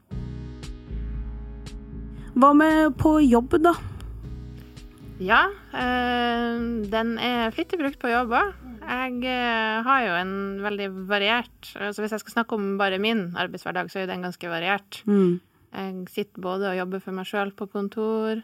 Hva 2.35 2.51
med 2.57 2.97
på 2.99 3.17
jobb, 3.23 3.55
da? 3.63 3.77
Ja, 5.23 5.45
øh, 5.71 6.85
den 6.91 7.15
er 7.23 7.53
flittig 7.55 7.79
brukt 7.79 8.01
på 8.01 8.11
jobb 8.11 8.33
òg. 8.35 8.53
Jeg 8.85 9.13
øh, 9.23 9.85
har 9.85 10.01
jo 10.03 10.15
en 10.19 10.33
veldig 10.61 10.87
variert 11.09 11.71
altså 11.73 12.03
Hvis 12.03 12.11
jeg 12.13 12.21
skal 12.21 12.33
snakke 12.35 12.53
om 12.53 12.75
bare 12.77 12.99
min 13.01 13.31
arbeidshverdag, 13.33 13.89
så 13.89 13.99
er 13.99 14.05
jo 14.05 14.11
den 14.11 14.25
ganske 14.27 14.49
variert. 14.49 15.01
Mm. 15.05 15.39
Jeg 15.75 16.07
sitter 16.13 16.43
både 16.43 16.71
og 16.71 16.79
jobber 16.79 17.03
for 17.03 17.17
meg 17.17 17.27
sjøl 17.29 17.51
på 17.55 17.67
kontor, 17.71 18.41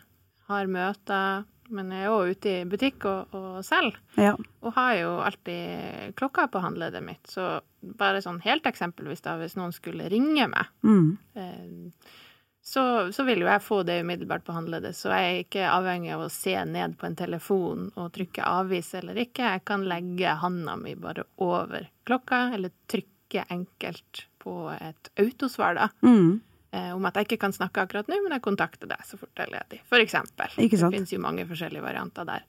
har 0.51 0.71
møter, 0.71 1.45
men 1.71 1.91
jeg 1.95 2.07
er 2.07 2.13
òg 2.13 2.33
ute 2.35 2.51
i 2.51 2.65
butikk 2.67 3.05
og, 3.09 3.35
og 3.37 3.61
selger. 3.65 3.99
Ja. 4.19 4.33
Og 4.61 4.73
har 4.75 4.95
jo 4.99 5.11
alltid 5.23 6.17
klokka 6.19 6.49
på 6.51 6.61
håndleddet 6.63 7.03
mitt. 7.05 7.23
Så 7.31 7.45
bare 7.81 8.23
sånn 8.23 8.41
helt 8.43 8.67
eksempelvis 8.67 9.23
da, 9.25 9.37
hvis 9.39 9.55
noen 9.59 9.71
skulle 9.75 10.09
ringe 10.11 10.49
meg, 10.51 10.73
mm. 10.83 11.07
eh, 11.39 12.17
så, 12.61 12.83
så, 13.09 13.23
vil 13.25 13.41
jo 13.41 13.47
jeg 13.49 13.63
få 13.65 13.79
det 13.87 14.01
umiddelbart 14.03 14.43
på 14.45 14.53
håndleddet. 14.53 14.97
Så 14.97 15.09
jeg 15.15 15.29
er 15.29 15.39
ikke 15.45 15.71
avhengig 15.71 16.11
av 16.13 16.27
å 16.27 16.33
se 16.33 16.53
ned 16.67 16.93
på 16.99 17.07
en 17.07 17.17
telefon 17.17 17.87
og 17.95 18.11
trykke 18.13 18.45
avvis 18.45 18.91
eller 18.99 19.17
ikke. 19.23 19.55
Jeg 19.55 19.65
kan 19.65 19.87
legge 19.89 20.35
handa 20.43 20.75
mi 20.77 20.93
bare 20.99 21.25
over 21.41 21.87
klokka, 22.05 22.49
eller 22.53 22.75
trykke 22.91 23.47
enkelt 23.49 24.27
på 24.43 24.55
et 24.75 25.13
autosvar, 25.21 25.79
da. 25.79 25.89
Mm 26.05 26.41
om 26.71 27.03
at 27.09 27.17
jeg 27.19 27.27
ikke 27.27 27.41
kan 27.41 27.51
snakke 27.51 27.83
akkurat 27.83 28.07
nå, 28.07 28.15
men 28.23 28.31
jeg 28.31 28.43
kontakter 28.45 28.87
deg 28.87 29.01
så 29.03 29.17
fort 29.19 29.35
jeg 29.35 29.49
er 29.49 29.55
ledig. 29.57 29.81
For 29.91 29.99
eksempel. 29.99 30.53
Det 30.55 30.69
finnes 30.79 31.11
jo 31.11 31.19
mange 31.19 31.43
forskjellige 31.49 31.83
varianter 31.83 32.29
der. 32.29 32.45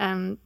Um, 0.00 0.38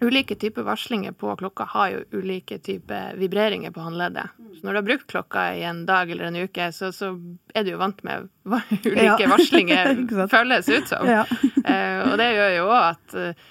ulike 0.00 0.34
typer 0.34 0.62
varslinger 0.62 1.12
på 1.12 1.36
klokka 1.36 1.64
har 1.64 1.90
jo 1.90 2.00
ulike 2.12 2.58
typer 2.58 3.16
vibreringer 3.16 3.70
på 3.70 3.80
håndleddet. 3.80 4.28
Så 4.36 4.66
når 4.66 4.72
du 4.72 4.78
har 4.78 4.86
brukt 4.88 5.06
klokka 5.06 5.44
i 5.56 5.62
en 5.64 5.86
dag 5.86 6.10
eller 6.10 6.24
en 6.24 6.36
uke, 6.36 6.70
så, 6.72 6.92
så 6.92 7.14
er 7.54 7.64
du 7.64 7.72
jo 7.72 7.80
vant 7.80 8.02
med 8.04 8.28
hva 8.44 8.60
ulike 8.84 9.24
ja. 9.24 9.30
varslinger 9.30 10.02
føles 10.34 10.68
ut 10.68 10.88
som. 10.92 11.08
Ja. 11.08 11.24
uh, 11.24 12.00
og 12.10 12.16
det 12.20 12.30
gjør 12.34 12.56
jo 12.58 12.70
òg 12.70 12.88
at 12.92 13.18
uh, 13.22 13.50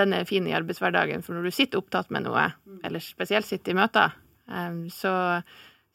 den 0.00 0.16
er 0.16 0.28
fin 0.28 0.46
i 0.48 0.54
arbeidshverdagen, 0.56 1.24
for 1.24 1.36
når 1.36 1.48
du 1.48 1.56
sitter 1.56 1.80
opptatt 1.80 2.12
med 2.14 2.24
noe, 2.28 2.46
eller 2.84 3.02
spesielt 3.04 3.48
sitter 3.48 3.74
i 3.74 3.80
møter, 3.80 4.14
um, 4.48 4.86
så 4.92 5.12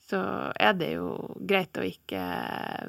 så 0.09 0.19
er 0.55 0.73
det 0.79 0.91
jo 0.93 1.11
greit 1.39 1.77
å 1.77 1.83
ikke 1.83 2.21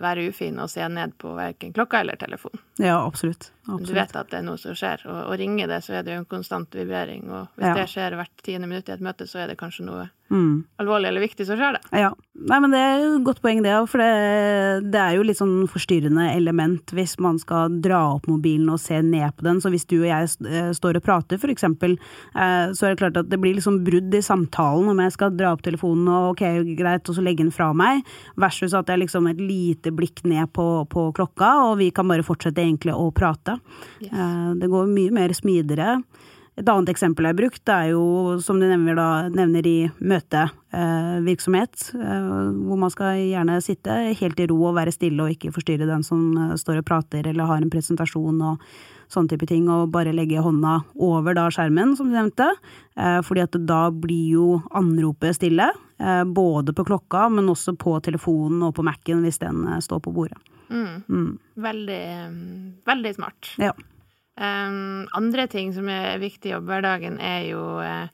være 0.02 0.28
ufin 0.30 0.60
og 0.62 0.70
se 0.70 0.86
ned 0.92 1.16
på 1.18 1.32
verken 1.38 1.74
klokka 1.74 2.02
eller 2.04 2.18
telefon. 2.20 2.60
Ja, 2.78 3.00
absolutt. 3.02 3.50
Absolutt. 3.68 3.88
Du 3.88 3.94
vet 4.00 4.16
at 4.16 4.30
det 4.32 4.38
er 4.40 4.46
noe 4.46 4.60
som 4.60 4.76
skjer, 4.78 5.02
og, 5.08 5.18
og 5.28 5.40
ringer 5.40 5.70
det, 5.70 5.82
så 5.84 5.98
er 5.98 6.06
det 6.06 6.14
jo 6.14 6.22
en 6.22 6.30
konstant 6.30 6.78
vibrering. 6.78 7.26
Og 7.28 7.58
hvis 7.58 7.68
ja. 7.70 7.74
det 7.76 7.88
skjer 7.92 8.16
hvert 8.18 8.46
tiende 8.46 8.70
minutt 8.70 8.88
i 8.88 8.94
et 8.96 9.04
møte, 9.04 9.28
så 9.28 9.44
er 9.44 9.52
det 9.52 9.58
kanskje 9.60 9.86
noe 9.88 10.06
mm. 10.30 10.64
alvorlig 10.76 11.08
eller 11.08 11.24
viktig 11.24 11.46
som 11.46 11.58
skjer, 11.58 11.78
det. 11.78 12.00
Ja. 12.00 12.12
Nei, 12.48 12.60
men 12.62 12.70
det 12.70 12.78
er 12.78 13.00
jo 13.02 13.14
et 13.16 13.24
godt 13.26 13.40
poeng, 13.42 13.60
det 13.64 13.74
for 13.90 13.98
det, 13.98 14.90
det, 14.92 15.00
er 15.00 15.16
jo 15.16 15.24
litt 15.26 15.40
sånn 15.40 15.66
forstyrrende 15.70 16.28
element 16.36 16.92
hvis 16.94 17.16
man 17.22 17.40
skal 17.42 17.80
dra 17.82 17.98
opp 18.14 18.28
mobilen 18.30 18.68
og 18.70 18.78
se 18.78 19.00
ned 19.02 19.34
på 19.34 19.46
den. 19.46 19.58
Så 19.62 19.72
hvis 19.74 19.88
du 19.90 19.96
og 19.98 20.06
jeg 20.06 20.28
eh, 20.46 20.70
står 20.76 21.00
og 21.00 21.06
prater, 21.06 21.40
for 21.42 21.50
eksempel, 21.50 21.96
eh, 21.98 22.70
så 22.78 22.86
er 22.86 22.94
det 22.94 23.00
klart 23.02 23.18
at 23.18 23.30
det 23.32 23.40
blir 23.42 23.56
liksom 23.58 23.80
brudd 23.86 24.14
i 24.14 24.22
samtalen 24.24 24.92
om 24.92 25.02
jeg 25.02 25.16
skal 25.16 25.34
dra 25.34 25.50
opp 25.56 25.64
telefonen 25.66 26.06
og 26.12 26.36
ok, 26.36 26.44
greit, 26.78 27.10
og 27.10 27.18
så 27.18 27.26
legge 27.26 27.42
den 27.42 27.54
fra 27.54 27.72
meg, 27.76 28.06
versus 28.38 28.76
at 28.78 28.92
jeg 28.92 29.02
liksom 29.02 29.26
et 29.32 29.42
lite 29.42 29.92
blikk 29.94 30.22
ned 30.28 30.52
på, 30.54 30.68
på 30.92 31.08
klokka, 31.16 31.50
og 31.66 31.78
vi 31.82 31.90
kan 31.94 32.06
bare 32.08 32.26
fortsette 32.26 32.62
egentlig 32.62 32.94
å 32.94 33.10
prate. 33.14 33.57
Yes. 34.00 34.12
Eh, 34.12 34.50
det 34.60 34.70
går 34.72 34.90
mye 34.90 35.14
mer 35.14 35.34
smidigere. 35.36 36.02
Et 36.58 36.66
annet 36.66 36.90
eksempel 36.90 37.22
jeg 37.22 37.36
har 37.36 37.38
brukt, 37.38 37.70
er 37.70 37.92
jo, 37.92 38.04
som 38.42 38.58
du 38.58 38.66
nevner, 38.66 38.96
da, 38.98 39.28
nevner 39.30 39.66
i 39.70 39.76
møtevirksomhet, 40.02 41.84
eh, 41.94 42.30
hvor 42.66 42.80
man 42.82 42.90
skal 42.90 43.20
gjerne 43.20 43.60
sitte 43.62 43.94
helt 44.18 44.42
i 44.42 44.48
ro 44.50 44.58
og 44.66 44.74
være 44.80 44.94
stille 44.94 45.22
og 45.22 45.36
ikke 45.36 45.52
forstyrre 45.54 45.86
den 45.86 46.02
som 46.06 46.32
eh, 46.34 46.56
står 46.58 46.80
og 46.80 46.88
prater 46.88 47.30
eller 47.30 47.46
har 47.46 47.62
en 47.62 47.70
presentasjon 47.70 48.42
og 48.42 48.66
sånne 49.08 49.30
type 49.30 49.46
ting, 49.48 49.70
og 49.72 49.92
bare 49.94 50.12
legge 50.12 50.42
hånda 50.42 50.80
over 50.98 51.38
da 51.38 51.46
skjermen, 51.54 51.94
som 51.96 52.10
du 52.10 52.12
nevnte, 52.12 52.44
fordi 53.24 53.40
at 53.40 53.56
da 53.64 53.86
blir 53.88 54.34
jo 54.34 54.48
anropet 54.76 55.38
stille, 55.38 55.70
både 56.28 56.74
på 56.76 56.84
klokka, 56.84 57.22
men 57.32 57.48
også 57.48 57.72
på 57.80 57.94
telefonen 58.04 58.66
og 58.68 58.74
på 58.76 58.84
Mac-en 58.84 59.24
hvis 59.24 59.40
den 59.40 59.64
står 59.80 60.04
på 60.04 60.12
bordet. 60.12 60.36
Mm. 60.70 61.02
Mm. 61.08 61.30
Veldig, 61.54 62.02
veldig 62.88 63.14
smart. 63.16 63.52
Ja. 63.60 63.72
Um, 64.38 65.08
andre 65.18 65.48
ting 65.50 65.72
som 65.74 65.88
er 65.90 66.20
viktig 66.22 66.52
i 66.52 66.54
jobbhverdagen, 66.54 67.16
er 67.18 67.48
jo 67.48 67.62
eh, 67.82 68.06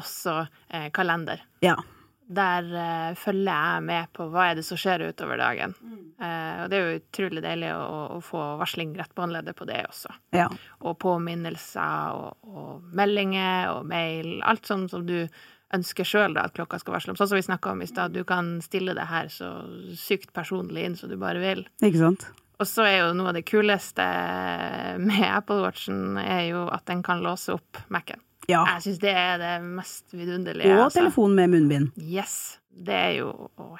også 0.00 0.40
eh, 0.68 0.88
kalender. 0.94 1.44
Ja. 1.62 1.76
Der 2.32 2.66
eh, 2.66 3.12
følger 3.18 3.52
jeg 3.52 3.84
med 3.86 4.10
på 4.16 4.26
hva 4.32 4.48
er 4.48 4.58
det 4.58 4.64
som 4.66 4.80
skjer 4.80 5.04
utover 5.12 5.38
dagen. 5.38 5.76
Mm. 5.78 6.00
og 6.22 6.68
det 6.70 6.76
er 6.76 6.82
jo 6.82 6.98
utrolig 6.98 7.42
deilig 7.44 7.70
å, 7.74 7.86
å 8.16 8.18
få 8.22 8.42
varsling 8.60 8.92
rett 8.98 9.14
på 9.14 9.22
håndleddet 9.24 9.58
på 9.58 9.66
det 9.70 9.80
også. 9.86 10.12
Ja. 10.34 10.48
Og 10.82 10.98
påminnelser 11.02 12.18
og, 12.18 12.50
og, 12.50 12.84
meldinger 12.98 13.72
og 13.76 13.86
mail. 13.90 14.36
Alt 14.42 14.66
sånn 14.66 14.88
som 14.90 15.06
du 15.06 15.28
ønsker 15.72 16.06
sjøl 16.06 16.36
at 16.40 16.54
klokka 16.56 16.80
skal 16.82 16.96
varsle 16.96 17.14
om. 17.14 17.18
Sånn 17.18 17.30
som 17.30 17.38
vi 17.38 17.46
snakka 17.46 17.72
om 17.72 17.82
i 17.84 17.88
stad, 17.88 18.14
du 18.14 18.22
kan 18.28 18.54
stille 18.64 18.94
det 18.98 19.08
her 19.08 19.30
så 19.32 19.50
sykt 19.98 20.32
personlig 20.36 20.86
inn 20.86 20.96
som 20.98 21.12
du 21.12 21.16
bare 21.20 21.42
vil. 21.42 21.64
Ikke 21.84 22.02
sant? 22.02 22.28
Og 22.62 22.68
så 22.68 22.84
er 22.86 22.98
jo 23.00 23.14
noe 23.18 23.32
av 23.32 23.38
det 23.38 23.46
kuleste 23.48 24.04
med 25.02 25.24
Apple 25.26 25.62
Watchen 25.64 26.18
er 26.20 26.44
jo 26.52 26.66
at 26.70 26.84
den 26.90 27.02
kan 27.02 27.24
låse 27.24 27.56
opp 27.56 27.80
Mac-en. 27.90 28.20
Ja. 28.50 28.64
Jeg 28.74 28.82
syns 28.86 29.00
det 29.02 29.12
er 29.14 29.38
det 29.40 29.52
mest 29.64 30.12
vidunderlige. 30.14 30.74
Og 30.74 30.88
altså. 30.88 31.00
telefon 31.00 31.34
med 31.38 31.50
munnbind. 31.52 31.94
Yes. 31.98 32.58
Det 32.72 32.94
er 32.96 33.10
jo 33.18 33.28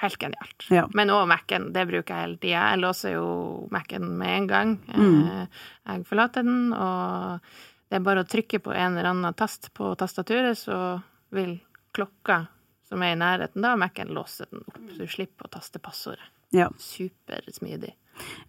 helt 0.02 0.18
genialt. 0.20 0.66
Ja. 0.70 0.84
Men 0.96 1.11
òg 1.14 1.25
Mac-en. 1.30 1.70
Det 1.75 1.87
bruker 1.88 2.12
jeg 2.12 2.26
hele 2.26 2.38
tida. 2.42 2.64
Jeg 2.75 2.82
låser 2.82 3.14
jo 3.16 3.26
Mac-en 3.72 4.08
med 4.20 4.34
en 4.37 4.49
gang. 4.50 4.75
Mm. 4.92 5.20
Eh, 5.22 5.61
jeg 5.88 6.06
forlater 6.11 6.46
den, 6.46 6.75
og 6.76 7.54
det 7.88 7.99
er 7.99 8.06
bare 8.06 8.25
å 8.25 8.28
trykke 8.28 8.61
på 8.62 8.75
en 8.75 8.99
eller 8.99 9.11
annen 9.11 9.38
tast 9.38 9.70
på 9.76 9.94
tastaturet, 9.99 10.58
så 10.61 10.76
vil 11.32 11.56
klokka 11.96 12.44
som 12.92 13.02
er 13.04 13.14
i 13.14 13.18
nærheten, 13.18 13.64
da 13.64 13.72
Mac-en 13.80 14.12
låser 14.12 14.50
den 14.50 14.64
opp, 14.66 14.78
så 14.92 15.00
du 15.00 15.08
slipper 15.08 15.49
å 15.49 15.52
taste 15.54 15.80
passordet. 15.80 16.28
Ja. 16.52 16.68
Supersmidig. 16.76 17.94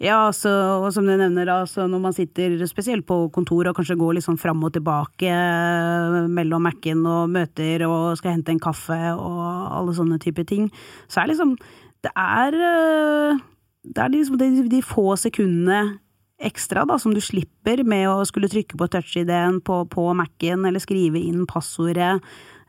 Ja, 0.03 0.25
altså, 0.27 0.51
og 0.83 0.89
som 0.91 1.07
du 1.07 1.13
nevner, 1.15 1.47
altså, 1.47 1.85
når 1.87 2.01
man 2.03 2.15
sitter 2.15 2.57
spesielt 2.67 3.05
på 3.07 3.15
kontor 3.33 3.69
og 3.69 3.77
kanskje 3.77 3.95
går 3.99 4.17
litt 4.17 4.25
sånn 4.25 4.39
fram 4.41 4.59
og 4.67 4.73
tilbake 4.75 5.29
eh, 5.31 6.17
mellom 6.27 6.67
Mac-en 6.67 7.05
og 7.07 7.31
møter 7.31 7.85
og 7.87 8.17
skal 8.19 8.35
hente 8.35 8.51
en 8.51 8.61
kaffe 8.63 8.99
og 9.15 9.39
alle 9.79 9.95
sånne 9.95 10.19
typer 10.23 10.47
ting, 10.49 10.67
så 11.07 11.23
er 11.23 11.31
liksom 11.31 11.55
Det 12.03 12.11
er, 12.19 12.55
eh, 12.67 13.43
det 13.87 14.01
er 14.03 14.09
liksom 14.11 14.37
de, 14.41 14.67
de 14.67 14.81
få 14.83 15.15
sekundene 15.15 16.01
ekstra 16.43 16.83
da, 16.83 16.97
som 16.99 17.13
du 17.15 17.21
slipper 17.23 17.85
med 17.87 18.09
å 18.11 18.25
skulle 18.27 18.51
trykke 18.51 18.75
på 18.75 18.89
touch-ideen 18.91 19.61
på, 19.63 19.85
på 19.87 20.09
Mac-en 20.19 20.67
eller 20.67 20.83
skrive 20.83 21.21
inn 21.23 21.47
passordet 21.47 22.17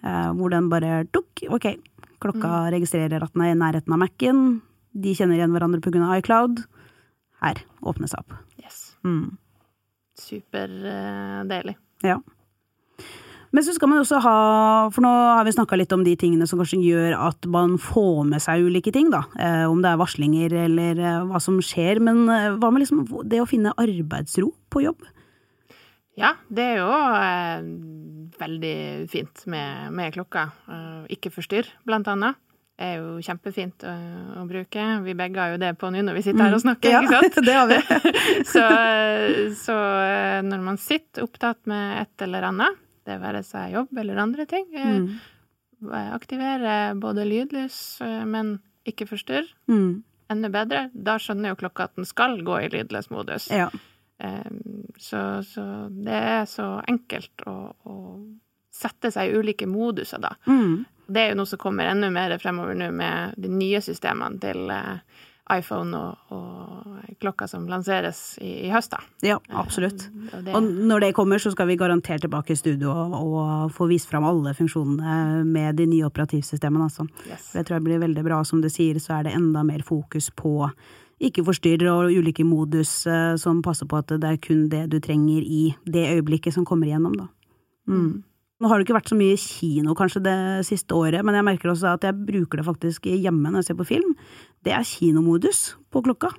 hvor 0.05 0.53
den 0.53 0.67
bare 0.69 1.03
dukk, 1.09 1.47
ok, 1.49 1.71
klokka 2.21 2.51
mm. 2.51 2.71
registrerer 2.75 3.25
at 3.25 3.33
den 3.33 3.45
er 3.47 3.55
i 3.55 3.59
nærheten 3.59 3.95
av 3.97 4.03
Mac-en, 4.03 4.43
de 4.95 5.15
kjenner 5.17 5.39
igjen 5.39 5.55
hverandre 5.55 5.81
pga. 5.81 6.05
iCloud. 6.21 6.65
Her 7.43 7.65
åpnes 7.83 8.13
det 8.13 8.21
opp. 8.21 8.37
Yes. 8.63 8.95
Mm. 9.05 9.37
Superdeilig. 10.21 11.77
Uh, 12.05 12.09
ja. 12.09 12.19
Men 13.55 13.63
så 13.63 13.71
skal 13.77 13.87
man 13.87 14.01
også 14.03 14.19
ha, 14.19 14.39
for 14.91 15.05
nå 15.05 15.11
har 15.39 15.45
vi 15.47 15.53
snakka 15.55 15.77
litt 15.79 15.93
om 15.95 16.03
de 16.03 16.17
tingene 16.19 16.47
som 16.51 16.59
kanskje 16.59 16.81
gjør 16.83 17.13
at 17.29 17.47
man 17.47 17.77
får 17.79 18.25
med 18.27 18.43
seg 18.43 18.65
ulike 18.67 18.91
ting, 18.95 19.13
da. 19.15 19.21
Eh, 19.39 19.63
om 19.71 19.79
det 19.83 19.93
er 19.93 20.01
varslinger 20.01 20.57
eller 20.65 20.99
eh, 20.99 21.21
hva 21.29 21.39
som 21.43 21.61
skjer. 21.63 22.01
Men 22.03 22.25
eh, 22.27 22.49
hva 22.59 22.73
med 22.75 22.83
liksom 22.83 23.05
det 23.31 23.39
å 23.39 23.47
finne 23.47 23.77
arbeidsro 23.79 24.51
på 24.75 24.83
jobb? 24.89 25.07
Ja, 26.21 26.37
det 26.47 26.65
er 26.75 26.81
jo 26.81 26.91
eh, 27.19 27.65
veldig 28.39 28.79
fint 29.11 29.45
med, 29.51 29.91
med 29.95 30.15
klokka. 30.15 30.49
Eh, 30.71 31.01
ikke 31.17 31.33
forstyrr, 31.35 31.69
blant 31.87 32.09
annet. 32.11 32.39
Det 32.75 32.87
er 32.91 32.95
jo 32.99 33.21
kjempefint 33.23 33.85
å, 33.87 33.93
å, 34.41 34.45
bruke. 34.51 34.85
Vi 35.05 35.15
begge 35.15 35.39
har 35.39 35.53
jo 35.53 35.61
det 35.63 35.75
på 35.79 35.91
nå 35.95 36.03
når 36.03 36.17
vi 36.19 36.25
sitter 36.27 36.43
her 36.43 36.57
og 36.57 36.63
mm. 36.63 36.65
snakker, 36.65 36.91
ja, 36.91 37.03
ikke 37.05 37.21
sant? 37.23 37.39
det 37.49 37.55
har 37.55 37.69
vi. 37.71 37.79
så, 38.55 38.65
så, 39.61 39.77
eh, 40.07 40.41
når 40.47 40.65
man 40.65 40.81
sitter 40.83 41.27
opptatt 41.27 41.63
med 41.71 42.01
et 42.03 42.27
eller 42.27 42.49
annet, 42.51 42.83
det 43.05 43.21
være 43.21 43.45
seg 43.47 43.77
jobb 43.77 44.03
eller 44.03 44.23
andre 44.23 44.47
ting, 44.51 44.67
eh, 44.75 44.97
mm. 45.05 45.95
aktivere 46.15 46.77
både 46.99 47.27
lydlys, 47.29 47.79
men 48.27 48.57
ikke 48.89 49.07
forstyrr. 49.11 49.47
Mm. 49.71 50.03
Enda 50.35 50.51
bedre. 50.51 50.87
Da 50.95 51.19
skjønner 51.21 51.53
jo 51.53 51.61
klokka 51.61 51.89
at 51.89 51.99
den 51.99 52.09
skal 52.09 52.39
gå 52.45 52.59
i 52.65 52.71
lydløs 52.73 53.11
modus. 53.13 53.51
Ja. 53.53 53.69
Så, 54.97 55.21
så, 55.43 55.65
det 55.91 56.15
er 56.15 56.45
så 56.49 56.69
enkelt 56.87 57.43
å, 57.51 57.57
å 57.91 57.97
sette 58.75 59.11
seg 59.15 59.31
i 59.31 59.39
ulike 59.39 59.67
moduser, 59.71 60.23
da. 60.23 60.35
Mm. 60.47 60.85
Det 61.07 61.21
er 61.21 61.33
jo 61.33 61.41
noe 61.43 61.51
som 61.51 61.61
kommer 61.61 61.91
enda 61.91 62.09
mer 62.15 62.33
fremover 62.41 62.79
nå 62.79 62.89
med 62.95 63.35
de 63.37 63.51
nye 63.53 63.81
systemene 63.85 64.41
til 64.41 64.71
eh, 64.73 65.03
iPhone 65.53 65.99
og, 65.99 66.33
og 66.33 67.19
klokka 67.21 67.47
som 67.51 67.67
lanseres 67.69 68.39
i, 68.41 68.65
i 68.65 68.71
høst, 68.73 68.95
da. 68.95 69.03
Ja, 69.27 69.37
absolutt. 69.61 70.07
Og, 70.31 70.39
det... 70.47 70.55
og, 70.57 70.71
når 70.89 71.05
det 71.05 71.13
kommer, 71.19 71.43
så 71.43 71.53
skal 71.53 71.69
vi 71.69 71.77
garantert 71.81 72.25
tilbake 72.25 72.55
i 72.55 72.59
studio 72.59 72.95
og, 72.95 73.17
og 73.21 73.75
få 73.77 73.89
vist 73.91 74.09
fram 74.11 74.25
alle 74.29 74.55
funksjonene 74.57 75.45
med 75.45 75.77
de 75.81 75.89
nye 75.91 76.09
operativsystemene, 76.09 76.89
altså. 76.89 77.07
Yes. 77.29 77.51
Det 77.53 77.67
tror 77.67 77.79
jeg 77.79 77.89
blir 77.91 78.05
veldig 78.07 78.25
bra. 78.25 78.41
Som 78.49 78.65
du 78.65 78.71
sier, 78.73 78.99
så 79.03 79.19
er 79.19 79.29
det 79.29 79.37
enda 79.37 79.67
mer 79.67 79.85
fokus 79.85 80.31
på 80.35 80.57
ikke 81.29 81.47
forstyrrer, 81.47 81.89
og 81.91 82.13
ulike 82.13 82.47
modus 82.47 83.03
eh, 83.11 83.35
som 83.41 83.63
passer 83.65 83.89
på 83.91 83.99
at 84.01 84.15
det 84.21 84.31
er 84.31 84.41
kun 84.43 84.69
det 84.73 84.87
du 84.93 85.01
trenger 85.03 85.43
i 85.43 85.65
det 85.85 86.07
øyeblikket 86.17 86.57
som 86.57 86.67
kommer 86.69 86.91
igjennom, 86.91 87.17
da. 87.19 87.29
Mm. 87.91 88.23
Nå 88.63 88.71
har 88.71 88.79
det 88.79 88.87
ikke 88.87 88.97
vært 88.97 89.11
så 89.11 89.19
mye 89.19 89.37
kino 89.41 89.97
kanskje 89.99 90.23
det 90.25 90.39
siste 90.69 90.95
året, 90.97 91.25
men 91.27 91.37
jeg 91.37 91.47
merker 91.47 91.73
også 91.73 91.97
at 91.97 92.07
jeg 92.07 92.17
bruker 92.17 92.61
det 92.61 92.69
faktisk 92.69 93.09
hjemme 93.11 93.51
når 93.51 93.61
jeg 93.61 93.73
ser 93.73 93.81
på 93.81 93.91
film. 93.91 94.15
Det 94.65 94.73
er 94.73 94.87
kinomodus 94.89 95.75
på 95.93 96.05
klokka. 96.07 96.31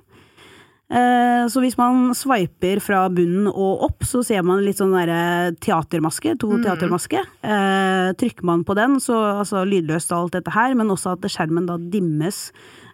Eh, 0.86 1.44
så 1.50 1.60
hvis 1.62 1.74
man 1.78 2.12
sveiper 2.14 2.78
fra 2.82 3.04
bunnen 3.10 3.48
og 3.50 3.82
opp, 3.88 4.06
så 4.06 4.22
ser 4.26 4.44
man 4.46 4.62
litt 4.62 4.78
sånn 4.78 4.94
derre 4.94 5.52
teatermaske, 5.62 6.36
to 6.38 6.52
mm. 6.54 6.62
teatermaske. 6.62 7.22
Eh, 7.42 8.10
trykker 8.18 8.46
man 8.46 8.62
på 8.66 8.76
den, 8.78 9.00
så 9.02 9.18
altså 9.42 9.64
lydløst 9.66 10.14
og 10.14 10.26
alt 10.26 10.38
dette 10.38 10.54
her, 10.54 10.76
men 10.78 10.92
også 10.94 11.16
at 11.16 11.26
skjermen 11.32 11.66
da 11.66 11.78
dimmes 11.78 12.46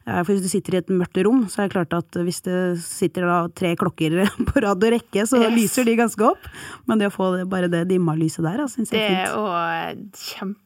for 0.04 0.32
hvis 0.32 0.42
du 0.44 0.50
sitter 0.50 0.76
i 0.76 0.80
et 0.82 0.90
mørkt 0.92 1.20
rom, 1.26 1.44
så 1.50 1.62
er 1.62 1.68
det 1.68 1.76
klart 1.76 1.94
at 1.96 2.18
hvis 2.26 2.42
det 2.46 2.58
sitter 2.82 3.28
da 3.28 3.38
tre 3.54 3.74
klokker 3.78 4.18
på 4.48 4.64
rad 4.64 4.82
og 4.82 4.96
rekke, 4.96 5.26
så 5.28 5.44
yes. 5.44 5.54
lyser 5.54 5.88
de 5.88 5.98
ganske 6.00 6.26
opp. 6.26 6.50
Men 6.90 7.02
det 7.02 7.12
å 7.12 7.14
få 7.14 7.30
det, 7.36 7.46
bare 7.50 7.70
det 7.72 7.86
dimma 7.90 8.16
lyset 8.18 8.44
der, 8.46 8.64
syns 8.70 8.92
jeg 8.92 9.02
er 9.02 9.14
fint. 9.14 9.32
Det 9.32 9.62
er 9.62 10.28
kjempe 10.32 10.60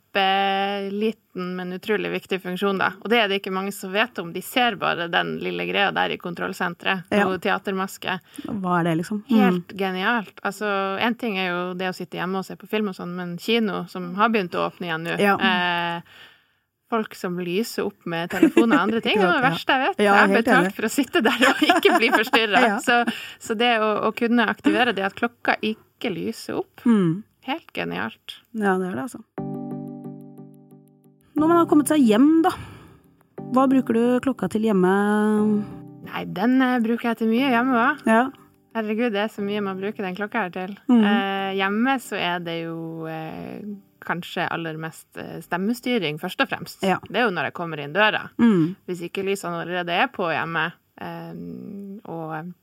liten, 0.90 1.56
men 1.58 1.72
utrolig 1.76 2.10
viktig 2.14 2.38
funksjon, 2.40 2.78
da. 2.80 2.94
Og 3.02 3.10
det 3.12 3.18
er 3.20 3.28
det 3.28 3.40
ikke 3.42 3.52
mange 3.52 3.72
som 3.76 3.92
vet 3.92 4.16
om. 4.22 4.30
De 4.32 4.40
ser 4.44 4.78
bare 4.80 5.10
den 5.12 5.34
lille 5.44 5.66
greia 5.68 5.90
der 5.92 6.14
i 6.14 6.20
kontrollsenteret. 6.20 7.10
Ja. 7.12 7.26
Og 7.28 7.36
teatermaske. 7.44 8.16
Hva 8.46 8.78
er 8.78 8.88
det, 8.88 8.94
liksom? 9.02 9.20
Mm. 9.28 9.42
Helt 9.42 9.74
genialt. 9.76 10.40
Altså, 10.40 10.70
én 11.04 11.18
ting 11.20 11.36
er 11.42 11.50
jo 11.50 11.60
det 11.76 11.90
å 11.90 11.96
sitte 11.96 12.16
hjemme 12.16 12.40
og 12.40 12.48
se 12.48 12.56
på 12.56 12.70
film 12.70 12.94
og 12.94 12.96
sånn, 12.96 13.12
men 13.18 13.36
kino, 13.36 13.84
som 13.92 14.14
har 14.16 14.32
begynt 14.32 14.56
å 14.56 14.64
åpne 14.70 14.88
igjen 14.88 15.06
nå 15.06 15.18
ja. 15.20 15.36
eh, 15.36 16.16
folk 16.90 17.16
som 17.18 17.38
lyser 17.42 17.86
opp 17.86 18.06
med 18.08 18.30
telefoner 18.32 18.76
og 18.76 18.82
andre 18.86 19.00
ting. 19.04 19.18
Det 19.18 19.26
er 19.26 19.34
det 19.34 19.46
verste 19.46 19.76
jeg 19.76 19.82
vet. 19.84 20.04
jeg 20.06 20.22
er 20.22 20.34
betalt 20.34 20.76
for 20.76 20.88
å 20.88 20.92
sitte 20.92 21.22
der 21.26 21.48
og 21.50 21.64
ikke 21.66 21.96
bli 21.98 22.12
forstyrra. 22.14 22.62
ja. 22.70 22.78
så, 22.84 23.00
så, 23.42 23.56
det 23.58 23.72
å, 23.82 23.90
å, 24.08 24.12
kunne 24.16 24.48
aktivere 24.52 24.94
det 24.96 25.06
at 25.08 25.16
klokka 25.18 25.58
ikke 25.64 26.12
lyser 26.14 26.60
opp, 26.62 26.84
mm. 26.86 27.10
helt 27.50 27.74
genialt. 27.76 28.38
Ja, 28.52 28.76
det 28.80 28.92
er 28.92 28.98
det, 28.98 29.08
altså. 29.08 29.22
Når 31.36 31.50
man 31.50 31.58
har 31.58 31.68
kommet 31.68 31.90
seg 31.92 32.00
hjem, 32.00 32.40
da. 32.46 32.54
Hva 33.52 33.66
bruker 33.70 33.96
du 33.96 34.04
klokka 34.24 34.48
til 34.50 34.64
hjemme? 34.66 34.92
Nei, 36.06 36.22
den 36.34 36.58
eh, 36.64 36.78
bruker 36.82 37.12
jeg 37.12 37.20
til 37.20 37.30
mye 37.30 37.50
hjemme 37.52 37.76
hva? 37.76 37.90
Ja. 38.08 38.22
Herregud, 38.76 39.14
det 39.14 39.22
er 39.22 39.30
så 39.32 39.44
mye 39.44 39.62
man 39.64 39.78
bruker 39.80 40.04
den 40.04 40.16
klokka 40.16 40.46
her 40.46 40.54
til. 40.54 40.72
Mm. 40.90 41.00
Eh, 41.00 41.50
hjemme 41.60 41.96
så 42.02 42.18
er 42.20 42.42
det 42.44 42.56
jo 42.62 43.06
eh, 43.08 43.62
kanskje 44.06 44.46
aller 44.52 44.78
mest 44.80 45.18
eh, 45.20 45.38
stemmestyring, 45.44 46.20
først 46.22 46.44
og 46.44 46.50
fremst. 46.50 46.84
Ja. 46.86 46.98
Det 47.08 47.20
er 47.20 47.26
jo 47.28 47.34
når 47.34 47.50
jeg 47.50 47.56
kommer 47.58 47.82
inn 47.82 47.96
døra. 47.96 48.26
Mm. 48.40 48.76
Hvis 48.88 49.04
ikke 49.08 49.26
lysene 49.26 49.62
allerede 49.64 49.96
er 49.96 50.10
på 50.12 50.28
hjemme, 50.32 50.68
um, 51.00 51.98
og 52.12 52.54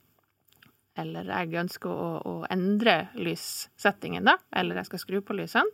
eller 1.00 1.30
jeg 1.32 1.58
ønsker 1.64 1.90
å, 1.90 2.10
å, 2.30 2.34
endre 2.54 3.08
lyssettingen, 3.18 4.28
da, 4.30 4.38
eller 4.54 4.78
jeg 4.82 4.92
skal 4.92 5.02
skru 5.02 5.22
på 5.26 5.38
lysene, 5.38 5.72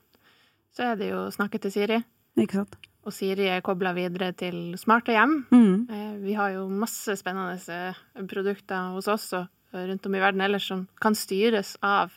så 0.76 0.92
er 0.92 1.00
det 1.00 1.10
jo 1.10 1.26
å 1.26 1.34
snakke 1.34 1.60
til 1.60 1.74
Siri. 1.74 1.98
Ikke 2.40 2.62
sant? 2.62 2.78
Og 3.08 3.16
Siri 3.16 3.50
er 3.52 3.64
kobla 3.66 3.92
videre 3.98 4.32
til 4.38 4.78
smarte 4.80 5.16
hjem. 5.16 5.36
Mm. 5.52 5.76
Eh, 5.92 6.16
vi 6.24 6.36
har 6.38 6.54
jo 6.56 6.68
masse 6.72 7.16
spennende 7.20 8.28
produkter 8.32 8.94
hos 8.96 9.10
oss 9.12 9.32
og 9.38 9.48
rundt 9.74 10.08
om 10.08 10.16
i 10.16 10.24
verden 10.24 10.44
ellers 10.46 10.68
som 10.72 10.86
kan 11.02 11.18
styres 11.18 11.76
av 11.86 12.14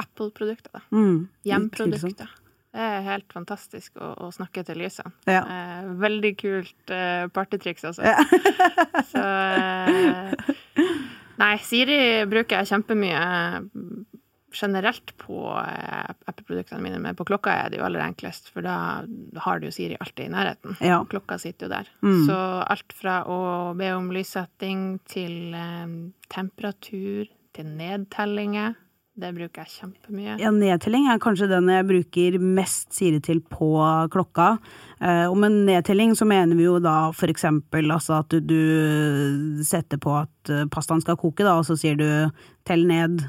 Apple-produkter. 0.00 0.82
Mm. 0.90 1.28
Hjemprodukter. 1.44 2.30
Det 2.70 2.86
er 2.86 3.02
helt 3.02 3.32
fantastisk 3.34 3.98
å, 3.98 4.12
å 4.26 4.30
snakke 4.34 4.62
til 4.66 4.78
lysene. 4.78 5.10
Ja. 5.26 5.42
Eh, 5.42 5.90
veldig 6.00 6.32
kult 6.38 6.92
eh, 6.94 7.26
partytriks, 7.34 7.86
altså. 7.88 8.06
Ja. 8.06 8.22
Så 9.12 9.24
eh, 9.24 10.86
Nei, 11.40 11.54
Siri 11.64 12.00
bruker 12.30 12.60
jeg 12.60 12.68
kjempemye 12.70 13.20
generelt 14.54 15.14
på 15.18 15.40
eh, 15.62 16.10
Apple-produktene 16.30 16.82
mine, 16.84 17.00
men 17.02 17.18
på 17.18 17.26
klokka 17.26 17.54
er 17.54 17.72
det 17.72 17.80
jo 17.80 17.86
aller 17.86 18.04
enklest, 18.04 18.50
for 18.52 18.66
da 18.66 18.76
har 19.46 19.60
du 19.60 19.68
jo 19.68 19.74
Siri 19.74 19.98
alltid 19.98 20.28
i 20.28 20.34
nærheten. 20.34 20.78
Ja. 20.84 21.00
Klokka 21.10 21.38
sitter 21.42 21.66
jo 21.66 21.72
der. 21.74 21.90
Mm. 22.04 22.20
Så 22.28 22.38
alt 22.74 22.94
fra 22.96 23.20
å 23.30 23.40
be 23.78 23.90
om 23.96 24.10
lyssetting 24.14 25.00
til 25.10 25.56
eh, 25.56 25.96
temperatur, 26.30 27.30
til 27.56 27.74
nedtellinger 27.80 28.78
det 29.18 29.32
bruker 29.34 29.64
jeg 29.64 29.72
kjempemye. 29.74 30.36
Ja, 30.40 30.52
nedtelling 30.54 31.08
er 31.10 31.18
kanskje 31.22 31.48
den 31.50 31.68
jeg 31.68 31.86
bruker 31.88 32.36
mest 32.40 32.94
sire 32.94 33.18
til 33.24 33.42
på 33.42 33.72
klokka. 34.12 34.52
Eh, 35.00 35.26
og 35.26 35.36
med 35.42 35.64
nedtelling 35.66 36.14
så 36.16 36.28
mener 36.28 36.56
vi 36.56 36.68
jo 36.68 36.78
da 36.82 37.10
for 37.16 37.32
eksempel 37.32 37.90
altså 37.90 38.20
at 38.20 38.30
du, 38.30 38.38
du 38.40 39.64
setter 39.66 40.00
på 40.00 40.14
at 40.22 40.52
eh, 40.52 40.64
pastaen 40.72 41.02
skal 41.04 41.18
koke, 41.20 41.44
da, 41.44 41.58
og 41.58 41.66
så 41.68 41.76
sier 41.80 41.98
du 41.98 42.08
tell 42.68 42.86
ned 42.88 43.26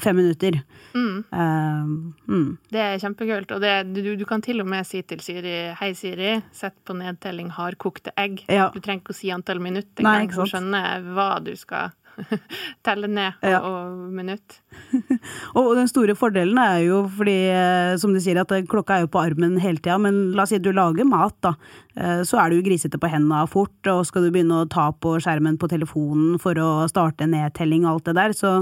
fem 0.00 0.16
minutter. 0.16 0.60
Mm. 0.94 1.24
Uh, 1.28 1.88
mm. 2.28 2.46
Det 2.72 2.80
er 2.80 3.00
kjempekult. 3.02 3.50
Og 3.52 3.60
det, 3.60 3.72
du, 3.92 4.14
du, 4.16 4.24
kan 4.28 4.40
til 4.44 4.62
og 4.62 4.68
med 4.70 4.86
si 4.88 5.02
til 5.04 5.20
Siri 5.20 5.56
Hei, 5.76 5.90
Siri, 5.96 6.38
sett 6.56 6.78
på 6.88 6.96
nedtelling 6.96 7.50
har 7.56 7.76
kokte 7.80 8.14
egg. 8.16 8.40
Ja. 8.48 8.70
Du 8.72 8.80
trenger 8.80 9.04
ikke 9.04 9.16
å 9.16 9.18
si 9.18 9.32
antall 9.34 9.60
minutter 9.60 10.06
engang 10.06 10.32
for 10.32 10.46
å 10.46 10.52
skjønne 10.54 10.84
hva 11.12 11.30
du 11.44 11.52
skal 11.58 11.92
telle 12.86 13.08
ned 13.10 13.44
ja. 13.44 13.60
og 13.64 14.08
minutt. 14.14 14.58
og 15.58 15.72
den 15.78 15.90
store 15.90 16.16
fordelen 16.18 16.58
er 16.62 16.82
jo 16.86 17.02
fordi, 17.18 17.36
eh, 17.52 17.94
som 18.00 18.14
du 18.14 18.20
sier, 18.22 18.40
at 18.42 18.54
klokka 18.70 18.96
er 18.96 19.06
jo 19.06 19.12
på 19.14 19.22
armen 19.22 19.58
hele 19.62 19.80
tida, 19.80 19.98
men 20.02 20.32
la 20.36 20.44
oss 20.44 20.54
si 20.54 20.60
du 20.62 20.70
lager 20.74 21.08
mat, 21.08 21.36
da. 21.44 21.54
Eh, 21.98 22.22
så 22.28 22.40
er 22.42 22.50
du 22.50 22.58
jo 22.58 22.66
grisete 22.66 23.00
på 23.00 23.10
hendene 23.12 23.44
fort, 23.50 23.78
og 23.90 24.04
skal 24.08 24.26
du 24.26 24.32
begynne 24.34 24.62
å 24.62 24.68
ta 24.70 24.90
på 24.92 25.16
skjermen 25.22 25.58
på 25.60 25.70
telefonen 25.70 26.38
for 26.42 26.58
å 26.62 26.70
starte 26.90 27.28
nedtelling 27.30 27.86
og 27.86 27.96
alt 27.96 28.10
det 28.10 28.18
der, 28.20 28.36
så, 28.36 28.58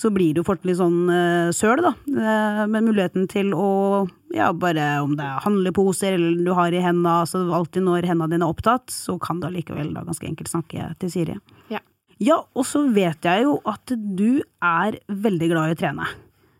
så 0.00 0.12
blir 0.14 0.36
du 0.36 0.44
fort 0.46 0.64
litt 0.68 0.80
sånn 0.80 1.08
søl, 1.54 1.82
da. 1.84 1.94
Med 2.68 2.84
muligheten 2.84 3.28
til 3.30 3.52
å 3.56 3.68
ja, 4.34 4.52
bare 4.52 5.00
om 5.00 5.14
det 5.16 5.24
er 5.24 5.44
handleposer 5.44 6.16
eller 6.16 6.42
du 6.44 6.52
har 6.56 6.74
i 6.74 6.82
hendene, 6.82 7.20
altså 7.24 7.40
alltid 7.54 7.86
når 7.86 8.08
hendene 8.08 8.34
dine 8.34 8.44
er 8.46 8.52
opptatt, 8.52 8.92
så 8.92 9.16
kan 9.22 9.40
du 9.40 9.48
allikevel 9.48 9.94
da 9.96 10.04
ganske 10.06 10.28
enkelt 10.28 10.52
snakke 10.52 10.90
til 11.00 11.12
Siri. 11.12 11.38
Ja. 11.72 11.80
Ja, 12.22 12.40
og 12.54 12.66
så 12.66 12.82
vet 12.90 13.26
jeg 13.26 13.44
jo 13.46 13.58
at 13.68 13.92
du 13.94 14.40
er 14.64 14.98
veldig 15.06 15.50
glad 15.52 15.70
i 15.70 15.76
å 15.76 15.78
trene. 15.78 16.08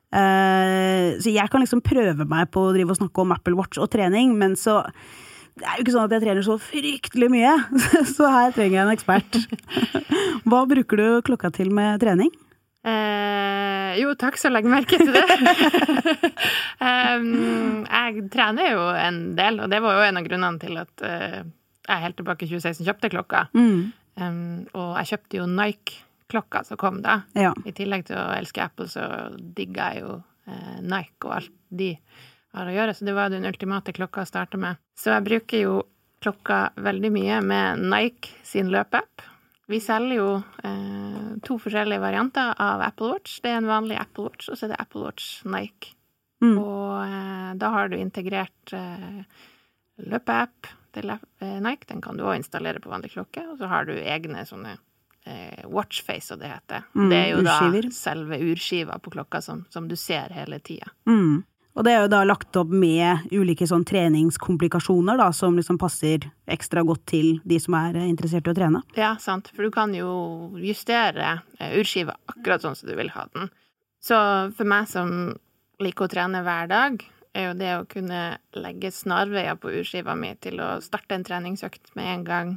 Uh, 0.09 1.19
så 1.21 1.29
jeg 1.29 1.51
kan 1.53 1.61
liksom 1.61 1.83
prøve 1.85 2.25
meg 2.29 2.49
på 2.55 2.63
å 2.65 2.73
drive 2.73 2.95
og 2.95 3.01
snakke 3.01 3.25
om 3.25 3.35
Apple 3.35 3.59
Watch 3.59 3.81
og 3.83 3.91
trening, 3.93 4.33
men 4.41 4.57
så 4.57 4.81
det 5.59 5.67
er 5.67 5.79
jo 5.79 5.85
ikke 5.85 5.95
sånn 5.97 6.07
at 6.07 6.15
jeg 6.15 6.23
trener 6.23 6.47
så 6.47 6.55
fryktelig 6.63 7.29
mye, 7.35 7.55
så 8.15 8.31
her 8.31 8.55
trenger 8.55 8.79
jeg 8.79 8.85
en 8.87 8.95
ekspert. 8.95 9.41
Hva 10.49 10.63
bruker 10.71 11.03
du 11.03 11.09
klokka 11.27 11.51
til 11.55 11.73
med 11.75 11.99
trening? 12.03 12.31
Eh, 12.89 13.99
jo, 13.99 14.15
takk, 14.19 14.39
så 14.39 14.53
legg 14.53 14.69
merke 14.71 15.01
til 15.01 15.11
det. 15.13 15.25
um, 16.79 17.85
jeg 17.99 18.27
trener 18.33 18.71
jo 18.71 18.85
en 18.95 19.23
del, 19.39 19.59
og 19.65 19.73
det 19.73 19.83
var 19.85 19.99
jo 19.99 20.07
en 20.07 20.21
av 20.21 20.29
grunnene 20.29 20.63
til 20.63 20.79
at 20.81 21.05
uh, 21.05 21.41
jeg 21.89 22.05
helt 22.05 22.19
tilbake 22.21 22.47
i 22.47 22.51
2016 22.53 22.87
kjøpte 22.87 23.11
klokka. 23.13 23.47
Mm. 23.57 23.91
Um, 24.19 24.67
og 24.75 24.97
jeg 25.01 25.13
kjøpte 25.13 25.39
jo 25.41 25.47
Nike-klokka 25.51 26.65
som 26.67 26.81
kom 26.81 27.03
da. 27.05 27.21
Ja. 27.39 27.53
I 27.65 27.75
tillegg 27.77 28.09
til 28.09 28.19
å 28.19 28.27
elske 28.35 28.65
Apple, 28.65 28.89
så 28.91 29.05
digga 29.39 29.93
jeg 29.95 30.05
jo 30.07 30.17
eh, 30.49 30.81
Nike 30.83 31.29
og 31.29 31.37
alt 31.39 31.55
de 31.69 31.93
har 32.57 32.69
å 32.69 32.75
gjøre. 32.75 32.97
Så 32.97 33.07
det 33.07 33.15
var 33.17 33.33
den 33.33 33.47
ultimate 33.49 33.95
klokka 33.97 34.25
å 34.25 34.29
starte 34.29 34.61
med. 34.61 34.81
Så 34.99 35.13
jeg 35.15 35.27
bruker 35.29 35.63
jo 35.63 35.81
klokka 36.25 36.71
veldig 36.83 37.11
mye 37.15 37.43
med 37.47 37.85
Nike 37.93 38.33
sin 38.47 38.73
løpeapp. 38.75 39.27
Vi 39.69 39.83
selger 39.85 40.17
jo 40.17 40.29
eh, 40.65 41.37
to 41.45 41.59
forskjellige 41.61 42.01
varianter 42.03 42.55
av 42.57 42.83
Apple 42.87 43.13
Watch. 43.13 43.39
Det 43.45 43.53
er 43.53 43.61
en 43.61 43.69
vanlig 43.69 43.99
Apple 44.01 44.31
Watch, 44.31 44.49
og 44.49 44.57
så 44.57 44.67
er 44.67 44.73
det 44.73 44.81
Apple 44.81 45.05
Watch 45.05 45.45
Nike. 45.45 45.93
Mm. 46.41 46.57
Og 46.57 46.95
eh, 47.05 47.51
da 47.61 47.71
har 47.75 47.93
du 47.93 47.99
integrert 47.99 48.73
eh, 48.77 49.23
løpeapp 50.09 50.71
til 50.97 51.11
eh, 51.13 51.59
Nike. 51.65 51.89
Den 51.91 52.03
kan 52.05 52.19
du 52.19 52.27
òg 52.27 52.39
installere 52.39 52.83
på 52.83 52.93
vanlig 52.93 53.13
klokke. 53.15 53.45
Og 53.53 53.59
så 53.61 53.71
har 53.71 53.89
du 53.89 53.95
egne 53.97 54.45
sånne 54.49 54.77
eh, 55.29 55.67
watchface, 55.67 56.27
som 56.31 56.41
det 56.41 56.53
heter. 56.53 56.89
Mm, 56.95 57.11
det 57.11 57.21
er 57.21 57.29
jo 57.33 57.45
urskiver. 57.45 57.91
da 57.91 58.01
selve 58.01 58.41
urskiva 58.49 58.99
på 59.03 59.15
klokka 59.15 59.43
som, 59.45 59.65
som 59.71 59.89
du 59.89 59.97
ser 59.97 60.35
hele 60.37 60.61
tida. 60.65 60.91
Mm. 61.09 61.45
Og 61.79 61.85
det 61.87 61.93
er 61.95 62.01
jo 62.03 62.11
da 62.11 62.25
lagt 62.27 62.57
opp 62.59 62.73
med 62.75 63.29
ulike 63.31 63.67
sånn 63.71 63.85
treningskomplikasjoner, 63.87 65.19
da, 65.21 65.29
som 65.37 65.55
liksom 65.55 65.77
passer 65.79 66.25
ekstra 66.51 66.83
godt 66.83 67.05
til 67.13 67.29
de 67.47 67.61
som 67.63 67.77
er 67.79 68.01
interessert 68.03 68.49
i 68.49 68.51
å 68.51 68.57
trene. 68.57 68.83
Ja, 68.99 69.13
sant. 69.23 69.53
For 69.55 69.69
du 69.69 69.75
kan 69.75 69.95
jo 69.95 70.11
justere 70.59 71.37
eh, 71.61 71.77
urskiva 71.79 72.17
akkurat 72.33 72.65
sånn 72.67 72.75
som 72.79 72.91
du 72.91 72.97
vil 72.99 73.13
ha 73.15 73.29
den. 73.31 73.53
Så 74.03 74.19
for 74.59 74.67
meg 74.67 74.91
som 74.91 75.37
liker 75.83 76.09
å 76.09 76.11
trene 76.11 76.43
hver 76.43 76.67
dag, 76.71 76.99
er 77.37 77.49
jo 77.51 77.57
det 77.59 77.73
å 77.77 77.87
kunne 77.91 78.23
legge 78.57 78.93
snarveier 78.95 79.59
på 79.61 79.73
urskiva 79.81 80.15
mi 80.19 80.35
til 80.41 80.61
å 80.65 80.77
starte 80.85 81.17
en 81.17 81.27
treningsøkt 81.27 81.95
med 81.99 82.13
en 82.13 82.27
gang, 82.29 82.55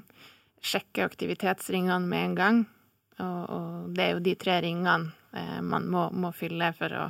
sjekke 0.62 1.06
aktivitetsringene 1.08 2.06
med 2.08 2.26
en 2.26 2.36
gang, 2.38 2.62
og, 3.22 3.42
og 3.50 3.96
det 3.96 4.04
er 4.06 4.14
jo 4.16 4.26
de 4.26 4.36
tre 4.40 4.60
ringene 4.64 5.12
eh, 5.38 5.60
man 5.62 5.88
må, 5.92 6.08
må 6.14 6.34
fylle 6.36 6.72
for 6.78 6.98
å 6.98 7.08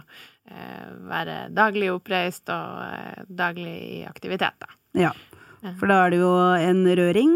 Eh, 0.51 0.87
være 1.07 1.35
daglig 1.53 1.91
oppreist 1.93 2.49
og 2.51 2.79
eh, 2.83 3.23
daglig 3.29 3.75
i 3.77 3.99
aktivitet, 4.09 4.57
da. 4.59 4.71
Ja, 4.97 5.11
for 5.79 5.87
da 5.87 6.01
er 6.03 6.11
det 6.11 6.19
jo 6.19 6.31
en 6.57 6.81
rød 6.89 7.11
ring 7.15 7.35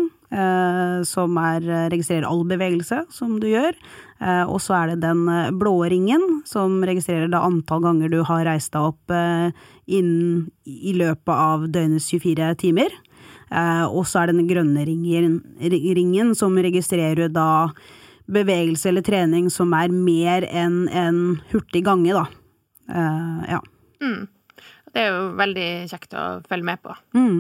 som 1.06 1.38
er, 1.38 1.64
registrerer 1.94 2.26
all 2.28 2.42
bevegelse 2.50 3.04
som 3.14 3.36
du 3.40 3.46
gjør. 3.52 3.78
Eh, 4.24 4.44
og 4.48 4.62
så 4.64 4.78
er 4.78 4.94
det 4.94 5.02
den 5.04 5.26
eh, 5.28 5.52
blå 5.52 5.74
ringen 5.92 6.22
som 6.48 6.78
registrerer 6.88 7.28
da 7.32 7.44
antall 7.44 7.84
ganger 7.84 8.12
du 8.14 8.22
har 8.24 8.46
reist 8.48 8.72
deg 8.72 8.94
opp 8.94 9.12
innen 9.12 9.52
inn 9.86 10.48
i 10.66 10.96
løpet 10.98 11.30
av 11.30 11.68
døgnets 11.70 12.08
24 12.10 12.48
timer. 12.58 12.94
og 13.94 14.08
så 14.10 14.24
er 14.24 14.28
det 14.32 14.40
den 14.40 14.48
grønne 14.50 14.82
ringen, 14.88 15.36
ringen 15.62 16.32
som 16.34 16.58
registrerer 16.58 17.30
da 17.30 17.70
bevegelse 18.26 18.90
eller 18.90 19.06
trening 19.06 19.52
som 19.54 19.76
er 19.78 19.94
mer 19.94 20.48
enn 20.50 20.88
en 20.90 21.20
hurtig 21.52 21.84
gange, 21.86 22.18
da. 22.18 22.26
Ja. 23.46 23.62
Mm. 24.02 24.26
Det 24.90 25.04
er 25.04 25.14
jo 25.14 25.22
veldig 25.38 25.70
kjekt 25.92 26.18
å 26.18 26.26
følge 26.50 26.66
med 26.66 26.82
på 26.82 26.98
mm. 27.14 27.38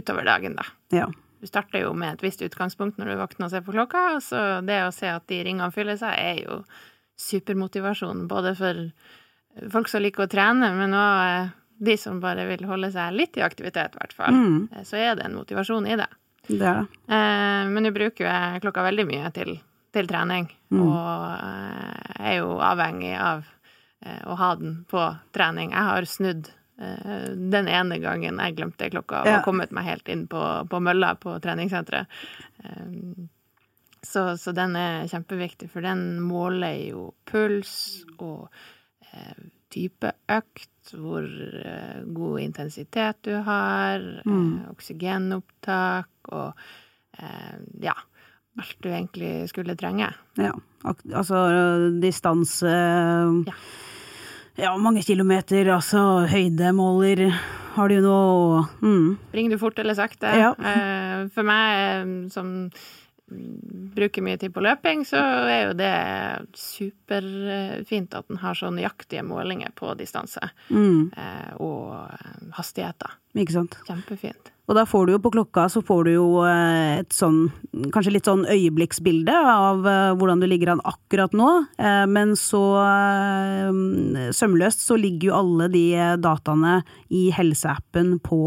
utover 0.00 0.24
dagen, 0.24 0.56
da. 0.56 0.64
Ja. 0.96 1.10
Du 1.46 1.50
starter 1.50 1.84
jo 1.84 1.92
med 1.94 2.16
et 2.16 2.24
visst 2.26 2.42
utgangspunkt 2.42 2.98
når 2.98 3.12
du 3.12 3.20
våkner 3.20 3.46
og 3.46 3.52
ser 3.52 3.62
på 3.62 3.74
klokka, 3.76 4.02
og 4.16 4.24
så 4.26 4.42
det 4.66 4.80
å 4.82 4.94
se 4.94 5.06
at 5.12 5.26
de 5.30 5.38
ringene 5.46 5.70
fyller 5.74 5.98
seg, 6.00 6.18
er 6.18 6.42
jo 6.42 6.58
supermotivasjon. 7.22 8.26
Både 8.28 8.56
for 8.58 8.82
folk 9.72 9.88
som 9.92 10.02
liker 10.02 10.26
å 10.26 10.30
trene, 10.30 10.72
men 10.74 10.96
òg 10.98 11.22
uh, 11.46 11.54
de 11.86 11.96
som 12.00 12.18
bare 12.20 12.48
vil 12.48 12.66
holde 12.68 12.90
seg 12.90 13.14
litt 13.14 13.38
i 13.38 13.44
aktivitet, 13.46 13.94
i 13.94 14.00
hvert 14.00 14.16
fall. 14.16 14.34
Mm. 14.34 14.84
Så 14.88 14.98
er 14.98 15.14
det 15.16 15.26
en 15.28 15.36
motivasjon 15.36 15.86
i 15.86 15.98
det. 16.00 16.08
Det 16.46 16.60
det. 16.60 16.74
Men 17.10 17.82
nå 17.84 17.90
bruker 17.92 18.24
jeg 18.24 18.62
klokka 18.62 18.84
veldig 18.86 19.04
mye 19.08 19.30
til, 19.34 19.56
til 19.92 20.08
trening, 20.08 20.46
mm. 20.72 20.80
og 20.80 22.22
er 22.22 22.38
jo 22.38 22.54
avhengig 22.64 23.12
av 23.18 23.44
Eh, 24.06 24.22
å 24.28 24.36
ha 24.38 24.54
den 24.56 24.84
på 24.90 25.02
trening. 25.34 25.72
Jeg 25.72 25.88
har 25.88 26.08
snudd 26.08 26.50
eh, 26.50 26.54
den 26.76 27.68
ene 27.72 27.96
gangen 28.02 28.40
jeg 28.42 28.56
glemte 28.58 28.90
klokka 28.92 29.22
og 29.24 29.30
ja. 29.30 29.42
kommet 29.44 29.72
meg 29.72 29.86
helt 29.88 30.10
inn 30.12 30.26
på, 30.28 30.42
på 30.68 30.80
mølla 30.84 31.14
på 31.20 31.38
treningssenteret. 31.40 32.18
Eh, 32.64 32.90
så, 34.06 34.28
så, 34.38 34.52
den 34.54 34.76
er 34.78 35.08
kjempeviktig, 35.10 35.70
for 35.72 35.82
den 35.82 36.20
måler 36.22 36.76
jo 36.92 37.08
puls 37.26 38.04
og 38.20 38.52
type 39.72 40.10
økt, 40.30 40.92
hvor 40.92 41.24
god 42.14 42.42
intensitet 42.42 43.18
du 43.26 43.32
har, 43.42 44.04
mm. 44.28 44.68
oksygenopptak 44.74 46.30
og 46.36 46.68
ja 47.82 47.96
alt 48.60 48.76
du 48.84 48.90
egentlig 48.92 49.48
skulle 49.50 49.74
trenge. 49.80 50.12
Ja, 50.38 50.52
altså 50.84 51.40
distanse 51.98 52.76
ja 53.48 53.56
ja, 54.56 54.72
mange 54.80 55.04
kilometer, 55.06 55.68
altså 55.76 56.26
høydemåler 56.30 57.28
har 57.76 57.92
du 57.92 57.98
noe 58.00 58.62
mm. 58.80 59.08
Ringer 59.36 59.56
du 59.56 59.60
fort 59.60 59.78
eller 59.82 59.96
sakte? 59.98 60.30
Ja. 60.32 60.52
Eh, 60.56 61.26
for 61.32 61.46
meg 61.46 61.80
eh, 61.82 62.14
som 62.32 62.70
bruker 63.26 64.22
mye 64.22 64.38
tid 64.38 64.52
på 64.54 64.62
løping, 64.62 65.02
så 65.04 65.18
er 65.50 65.62
jo 65.64 65.72
det 65.74 65.94
superfint 66.54 68.14
at 68.14 68.28
den 68.30 68.38
har 68.38 68.54
så 68.54 68.70
nøyaktige 68.70 69.24
målinger 69.26 69.74
på 69.74 69.96
distanse 69.98 70.52
mm. 70.70 71.10
Eh, 71.10 71.54
og 71.58 72.54
hastigheter. 72.56 73.18
Ikke 73.34 73.58
sant. 73.58 73.80
Kjempefint. 73.88 74.52
Og 74.66 74.74
da 74.74 74.82
får 74.86 75.06
du 75.06 75.12
jo 75.14 75.20
på 75.22 75.30
klokka 75.34 75.68
så 75.70 75.80
får 75.86 76.08
du 76.08 76.12
jo 76.16 76.26
eh, 76.42 76.98
et 77.00 77.14
sånn, 77.14 77.46
kanskje 77.94 78.16
litt 78.16 78.26
sånn 78.26 78.42
øyeblikksbilde 78.50 79.34
av 79.36 79.86
eh, 79.86 80.14
hvordan 80.18 80.42
du 80.42 80.48
ligger 80.50 80.72
an 80.74 80.82
akkurat 80.86 81.34
nå. 81.38 81.50
Eh, 81.78 82.02
men 82.10 82.34
så 82.38 82.64
sømløst 84.34 84.82
så 84.82 84.98
ligger 84.98 85.30
jo 85.30 85.36
alle 85.38 85.68
de 85.70 85.84
dataene 86.22 86.80
i 87.14 87.28
helseappen 87.34 88.16
på, 88.26 88.40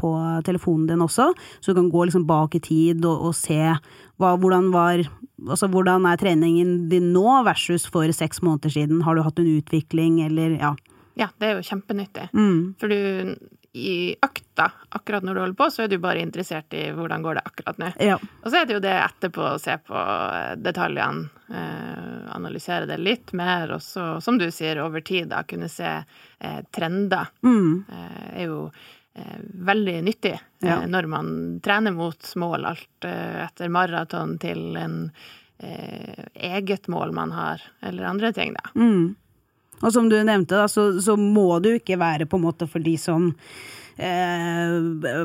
på 0.00 0.12
telefonen 0.46 0.88
din 0.88 1.04
også. 1.04 1.30
Så 1.60 1.72
du 1.72 1.82
kan 1.82 1.92
gå 1.92 2.06
liksom 2.08 2.24
bak 2.28 2.56
i 2.56 2.64
tid 2.64 3.04
og, 3.04 3.30
og 3.30 3.36
se 3.36 3.60
hva, 3.60 4.36
hvordan 4.36 4.70
var 4.74 5.08
Altså 5.40 5.70
hvordan 5.72 6.04
er 6.04 6.18
treningen 6.20 6.90
din 6.90 7.06
nå 7.14 7.38
versus 7.46 7.86
for 7.88 8.04
seks 8.12 8.42
måneder 8.44 8.74
siden? 8.74 8.98
Har 9.06 9.16
du 9.16 9.22
hatt 9.24 9.38
en 9.40 9.46
utvikling, 9.48 10.18
eller 10.26 10.58
ja? 10.58 10.74
Ja, 11.16 11.30
det 11.40 11.46
er 11.48 11.54
jo 11.56 11.64
kjempenyttig. 11.64 12.26
Mm. 12.36 12.74
For 12.76 12.92
du 12.92 13.32
i 13.72 14.16
økta 14.22 14.66
akkurat 14.88 15.22
når 15.22 15.34
du 15.34 15.40
holder 15.40 15.58
på, 15.58 15.66
så 15.70 15.84
er 15.84 15.90
du 15.90 15.98
bare 16.02 16.22
interessert 16.22 16.74
i 16.74 16.88
hvordan 16.94 17.22
går 17.22 17.38
det 17.38 17.42
akkurat 17.46 17.78
nå. 17.78 17.90
Ja. 18.02 18.16
Og 18.42 18.50
så 18.50 18.60
er 18.60 18.66
det 18.66 18.74
jo 18.74 18.82
det 18.82 18.94
etterpå 18.96 19.44
å 19.52 19.60
se 19.62 19.76
på 19.86 19.94
eh, 19.96 20.54
detaljene, 20.58 21.28
eh, 21.54 22.16
analysere 22.34 22.88
det 22.90 22.98
litt 22.98 23.34
mer, 23.38 23.76
og 23.76 23.84
så, 23.84 24.12
som 24.24 24.40
du 24.40 24.48
sier, 24.54 24.82
over 24.82 25.04
tid 25.06 25.30
da 25.30 25.44
kunne 25.46 25.70
se 25.70 25.92
eh, 26.00 26.60
trender. 26.74 27.30
Mm. 27.46 27.84
Eh, 27.86 28.26
er 28.42 28.48
jo 28.48 28.60
eh, 29.14 29.38
veldig 29.70 29.98
nyttig 30.08 30.34
eh, 30.34 30.86
når 30.90 31.10
man 31.14 31.32
trener 31.62 31.94
mot 31.94 32.34
mål, 32.42 32.72
alt 32.74 33.10
etter 33.10 33.70
maraton 33.70 34.38
til 34.42 34.74
en 34.80 35.02
eget 35.60 36.86
mål 36.88 37.10
man 37.12 37.34
har, 37.36 37.60
eller 37.84 38.06
andre 38.08 38.30
ting, 38.32 38.54
da. 38.56 38.70
Mm. 38.80 39.10
Og 39.80 39.92
som 39.94 40.08
du 40.10 40.18
nevnte, 40.20 40.56
da, 40.56 40.68
så, 40.68 40.92
så 41.00 41.16
må 41.16 41.58
du 41.64 41.74
ikke 41.76 42.00
være 42.00 42.28
på 42.28 42.40
en 42.40 42.48
måte 42.48 42.68
for 42.68 42.84
de 42.84 42.96
som 43.00 43.30
eh, 44.00 44.74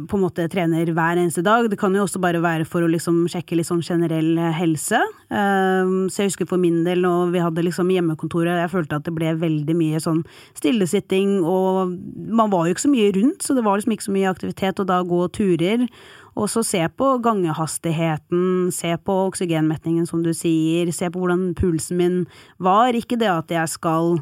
på 0.08 0.18
en 0.18 0.24
måte 0.24 0.48
trener 0.52 0.92
hver 0.96 1.20
eneste 1.20 1.44
dag. 1.46 1.68
Det 1.72 1.80
kan 1.80 1.96
jo 1.96 2.06
også 2.06 2.22
bare 2.24 2.42
være 2.44 2.68
for 2.70 2.86
å 2.86 2.90
liksom 2.92 3.24
sjekke 3.32 3.58
litt 3.60 3.70
sånn 3.70 3.84
generell 3.86 4.40
helse. 4.56 5.00
Eh, 5.28 5.94
så 6.08 6.24
jeg 6.24 6.32
husker 6.32 6.50
for 6.50 6.62
min 6.62 6.84
del 6.88 7.04
når 7.06 7.34
vi 7.36 7.44
hadde 7.44 7.66
liksom 7.68 7.92
hjemmekontoret, 7.94 8.64
jeg 8.64 8.74
følte 8.74 9.00
at 9.00 9.08
det 9.08 9.16
ble 9.16 9.34
veldig 9.42 9.78
mye 9.78 10.04
sånn 10.04 10.24
stillesitting, 10.58 11.40
og 11.44 11.96
man 12.16 12.54
var 12.54 12.68
jo 12.68 12.76
ikke 12.76 12.88
så 12.88 12.94
mye 12.94 13.16
rundt, 13.18 13.44
så 13.44 13.58
det 13.58 13.66
var 13.66 13.80
liksom 13.80 13.98
ikke 13.98 14.10
så 14.10 14.16
mye 14.16 14.36
aktivitet, 14.36 14.84
og 14.84 14.92
da 14.92 15.02
gå 15.08 15.26
turer. 15.36 15.90
Og 16.36 16.50
så 16.52 16.66
se 16.68 16.82
på 17.00 17.14
gangehastigheten, 17.24 18.72
se 18.76 18.92
på 19.00 19.14
oksygenmetningen, 19.30 20.04
som 20.08 20.24
du 20.24 20.34
sier, 20.36 20.92
se 20.92 21.08
på 21.08 21.22
hvordan 21.22 21.54
pulsen 21.56 22.00
min 22.02 22.18
var. 22.60 22.92
Ikke 22.92 23.16
det 23.20 23.32
at 23.32 23.54
jeg 23.56 23.72
skal 23.72 24.18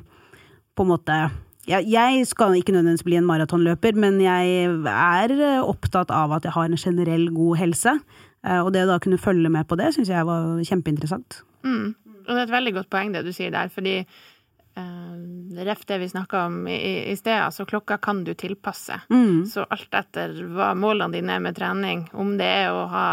på 0.73 0.85
en 0.85 0.93
måte 0.93 1.17
jeg, 1.63 1.87
jeg 1.87 2.27
skal 2.27 2.57
ikke 2.59 2.73
nødvendigvis 2.75 3.05
bli 3.07 3.15
en 3.19 3.27
maratonløper, 3.27 3.95
men 3.95 4.19
jeg 4.19 4.65
er 4.67 5.33
opptatt 5.63 6.11
av 6.11 6.33
at 6.35 6.43
jeg 6.47 6.55
har 6.57 6.67
en 6.67 6.79
generell 6.79 7.29
god 7.31 7.59
helse. 7.61 7.95
Eh, 8.43 8.59
og 8.59 8.73
det 8.75 8.83
å 8.83 8.91
da 8.91 8.99
kunne 9.03 9.21
følge 9.21 9.51
med 9.51 9.67
på 9.69 9.77
det, 9.79 9.93
syns 9.95 10.11
jeg 10.11 10.27
var 10.27 10.59
kjempeinteressant. 10.67 11.39
Mm. 11.63 11.93
Og 12.23 12.29
det 12.29 12.37
er 12.41 12.45
et 12.45 12.57
veldig 12.57 12.75
godt 12.79 12.91
poeng 12.91 13.15
det 13.15 13.23
du 13.23 13.31
sier 13.35 13.51
der, 13.51 13.71
fordi 13.71 13.95
uh, 14.03 15.15
ref 15.63 15.85
det 15.87 16.01
vi 16.03 16.11
snakka 16.11 16.45
om 16.49 16.59
i, 16.71 16.77
i 17.11 17.15
sted, 17.19 17.35
altså 17.35 17.65
klokka 17.67 17.97
kan 18.03 18.23
du 18.27 18.33
tilpasse. 18.35 18.99
Mm. 19.11 19.45
Så 19.47 19.63
alt 19.71 19.95
etter 19.95 20.35
hva 20.55 20.73
målene 20.75 21.15
dine 21.15 21.39
er 21.39 21.43
med 21.43 21.57
trening, 21.59 22.05
om 22.11 22.35
det 22.39 22.51
er 22.63 22.75
å 22.75 22.85
ha 22.91 23.07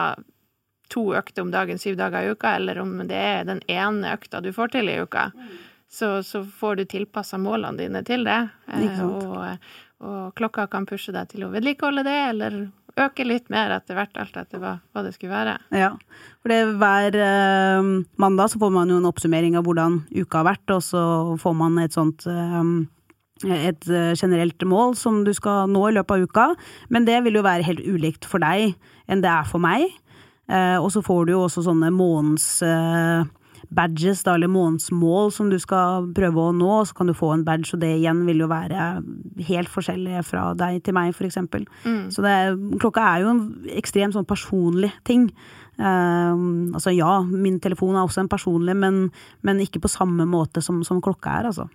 to 0.90 1.12
økter 1.14 1.46
om 1.46 1.50
dagen 1.54 1.78
syv 1.78 1.98
dager 1.98 2.26
i 2.26 2.34
uka, 2.34 2.56
eller 2.58 2.82
om 2.82 2.96
det 3.06 3.18
er 3.18 3.46
den 3.46 3.62
ene 3.70 4.14
økta 4.14 4.42
du 4.42 4.50
får 4.54 4.74
til 4.74 4.90
i 4.90 4.98
uka, 5.02 5.30
mm 5.34 5.58
så, 5.90 6.22
så 6.22 6.44
får 6.44 6.76
du 6.76 6.84
tilpassa 6.90 7.38
målene 7.38 7.82
dine 7.82 8.02
til 8.06 8.24
det. 8.28 8.40
Eh, 8.70 9.00
og, 9.04 9.72
og, 10.00 10.34
klokka 10.38 10.68
kan 10.70 10.86
pushe 10.88 11.12
deg 11.14 11.32
til 11.32 11.46
å 11.46 11.50
vedlikeholde 11.52 12.06
det, 12.06 12.18
eller 12.30 12.60
øke 13.00 13.26
litt 13.26 13.50
mer 13.52 13.74
etter 13.74 13.98
hvert, 13.98 14.14
alt 14.18 14.38
etter 14.38 14.62
hva, 14.62 14.76
hva 14.92 15.02
det 15.06 15.14
skulle 15.16 15.34
være. 15.34 15.56
Ja, 15.74 15.90
for 16.42 16.52
det 16.52 16.60
hver 16.78 17.18
eh, 17.26 17.90
mandag 18.22 18.52
så 18.52 18.62
får 18.62 18.72
man 18.74 18.92
jo 18.92 19.00
en 19.00 19.10
oppsummering 19.10 19.58
av 19.58 19.66
hvordan 19.66 20.02
uka 20.14 20.40
har 20.40 20.48
vært, 20.52 20.76
og 20.76 20.86
så 20.86 21.02
får 21.42 21.58
man 21.58 21.78
et 21.82 21.96
sånt 21.96 22.26
eh, 22.30 22.62
et 23.48 23.88
eh, 23.88 24.12
generelt 24.14 24.62
mål 24.68 24.94
som 25.00 25.22
du 25.24 25.32
skal 25.36 25.70
nå 25.72 25.86
i 25.88 25.96
løpet 25.96 26.16
av 26.16 26.28
uka, 26.28 26.46
men 26.92 27.06
det 27.08 27.22
vil 27.24 27.40
jo 27.40 27.46
være 27.46 27.66
helt 27.66 27.82
ulikt 27.86 28.28
for 28.28 28.42
deg 28.42 28.74
enn 29.10 29.24
det 29.24 29.30
er 29.32 29.48
for 29.48 29.62
meg. 29.62 29.88
Eh, 30.50 30.76
og 30.78 30.90
så 30.92 31.02
får 31.02 31.26
du 31.26 31.34
jo 31.34 31.44
også 31.46 31.64
sånne 31.64 31.92
måneds 31.94 32.48
badges, 33.68 34.24
da, 34.26 34.34
eller 34.34 34.50
månedsmål 34.50 35.30
som 35.34 35.50
du 35.52 35.58
skal 35.60 36.08
prøve 36.16 36.42
å 36.42 36.54
nå, 36.56 36.72
så 36.88 36.96
kan 36.96 37.10
du 37.10 37.14
få 37.16 37.32
en 37.34 37.44
badge, 37.46 37.74
og 37.76 37.82
det 37.84 37.92
igjen 37.98 38.24
vil 38.28 38.44
jo 38.44 38.50
være 38.50 38.90
helt 39.48 39.70
forskjellig 39.72 40.24
fra 40.26 40.50
deg 40.58 40.80
til 40.86 40.96
meg, 40.96 41.14
eksempel. 41.26 41.66
Mm. 41.84 42.08
Så 42.14 42.24
det, 42.24 42.36
klokka 42.82 43.06
er 43.12 43.24
jo 43.24 43.34
en 43.34 43.42
ekstremt 43.76 44.16
sånn 44.16 44.28
personlig 44.28 44.92
ting. 45.06 45.28
Uh, 45.80 46.36
altså 46.76 46.92
ja, 46.92 47.20
min 47.24 47.60
telefon 47.62 47.96
er 47.96 48.04
også 48.04 48.24
en 48.24 48.32
personlig, 48.32 48.76
men, 48.76 49.06
men 49.46 49.62
ikke 49.64 49.80
på 49.80 49.92
samme 49.92 50.26
måte 50.28 50.64
som, 50.64 50.82
som, 50.84 51.00
klokka 51.04 51.38
er, 51.38 51.50
altså. 51.52 51.68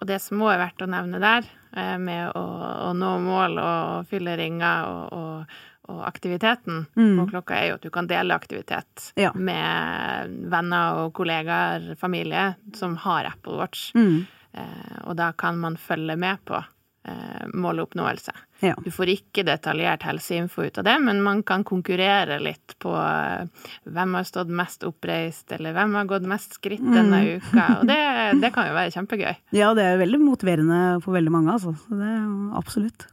Og 0.00 0.08
det 0.08 0.18
som 0.24 0.40
òg 0.42 0.54
er 0.54 0.62
verdt 0.62 0.86
å 0.86 0.88
nevne 0.90 1.20
der, 1.20 1.46
eh, 1.76 1.96
med 2.00 2.32
å, 2.32 2.44
å, 2.88 2.92
nå 2.96 3.10
mål 3.20 3.58
og 3.60 4.08
fylle 4.08 4.32
ringer 4.40 4.88
og, 4.88 5.12
og 5.12 5.58
og 5.90 6.02
aktiviteten 6.08 6.84
mm. 6.94 7.14
på 7.18 7.28
klokka 7.34 7.58
er 7.58 7.70
jo 7.70 7.78
at 7.78 7.86
du 7.86 7.90
kan 7.94 8.08
dele 8.10 8.36
aktivitet 8.36 9.10
ja. 9.20 9.32
med 9.34 10.36
venner 10.52 11.04
og 11.04 11.14
kollegaer, 11.18 11.94
familie, 12.00 12.52
som 12.76 12.96
har 13.04 13.32
Apple 13.32 13.58
Watch. 13.60 13.90
Mm. 13.98 14.22
Eh, 14.52 15.00
og 15.04 15.16
da 15.18 15.32
kan 15.38 15.58
man 15.60 15.78
følge 15.80 16.16
med 16.16 16.44
på 16.48 16.58
eh, 17.04 17.46
måloppnåelse. 17.54 18.32
Ja. 18.60 18.74
Du 18.84 18.90
får 18.92 19.12
ikke 19.14 19.44
detaljert 19.46 20.04
helseinfo 20.04 20.66
ut 20.66 20.80
av 20.80 20.84
det, 20.84 20.96
men 21.00 21.22
man 21.24 21.42
kan 21.46 21.64
konkurrere 21.64 22.40
litt 22.42 22.74
på 22.82 22.92
eh, 22.96 23.68
hvem 23.88 24.18
har 24.18 24.26
stått 24.28 24.50
mest 24.52 24.84
oppreist, 24.88 25.46
eller 25.56 25.76
hvem 25.76 25.96
har 26.00 26.10
gått 26.10 26.28
mest 26.28 26.58
skritt 26.58 26.84
denne 26.84 27.22
mm. 27.24 27.30
uka. 27.38 27.68
Og 27.78 27.86
det, 27.88 28.00
det, 28.42 28.52
kan 28.56 28.68
jo 28.70 28.76
være 28.76 28.94
kjempegøy. 28.96 29.32
Ja, 29.56 29.72
det 29.78 29.86
er 29.86 30.02
veldig 30.02 30.20
motiverende 30.24 30.82
for 31.04 31.16
veldig 31.16 31.34
mange, 31.34 31.56
altså. 31.56 31.76
Så 31.86 32.00
det 32.00 32.12
er 32.16 32.28
absolutt. 32.60 33.08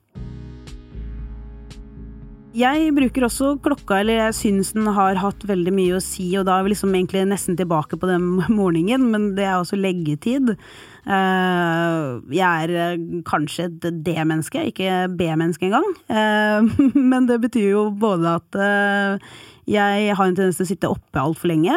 Jeg 2.55 2.93
bruker 2.95 3.25
også 3.27 3.57
klokka, 3.59 3.97
eller 3.99 4.21
jeg 4.21 4.35
syns 4.37 4.69
den 4.71 4.87
har 4.95 5.19
hatt 5.19 5.41
veldig 5.49 5.71
mye 5.75 5.97
å 5.97 6.03
si, 6.03 6.29
og 6.39 6.45
da 6.47 6.55
er 6.55 6.63
vi 6.63 6.71
liksom 6.71 6.93
egentlig 6.95 7.25
nesten 7.27 7.57
tilbake 7.59 7.99
på 7.99 8.07
den 8.07 8.37
morgenen, 8.59 9.09
men 9.11 9.33
det 9.35 9.43
er 9.49 9.57
også 9.57 9.79
leggetid. 9.79 10.53
Eh, 11.07 12.07
jeg 12.35 12.47
er 12.47 12.73
eh, 12.75 13.03
kanskje 13.27 13.67
et 13.67 13.89
D-menneske, 14.05 14.63
ikke 14.71 15.05
B-menneske 15.19 15.67
engang. 15.67 15.91
Eh, 16.07 16.79
men 17.11 17.27
det 17.27 17.41
betyr 17.43 17.67
jo 17.67 17.83
både 17.99 18.37
at 18.39 18.59
jeg 19.67 20.15
har 20.15 20.23
en 20.23 20.37
tendens 20.37 20.55
til 20.55 20.63
å 20.63 20.69
sitte 20.69 20.89
oppe 20.93 21.19
altfor 21.19 21.51
lenge, 21.51 21.75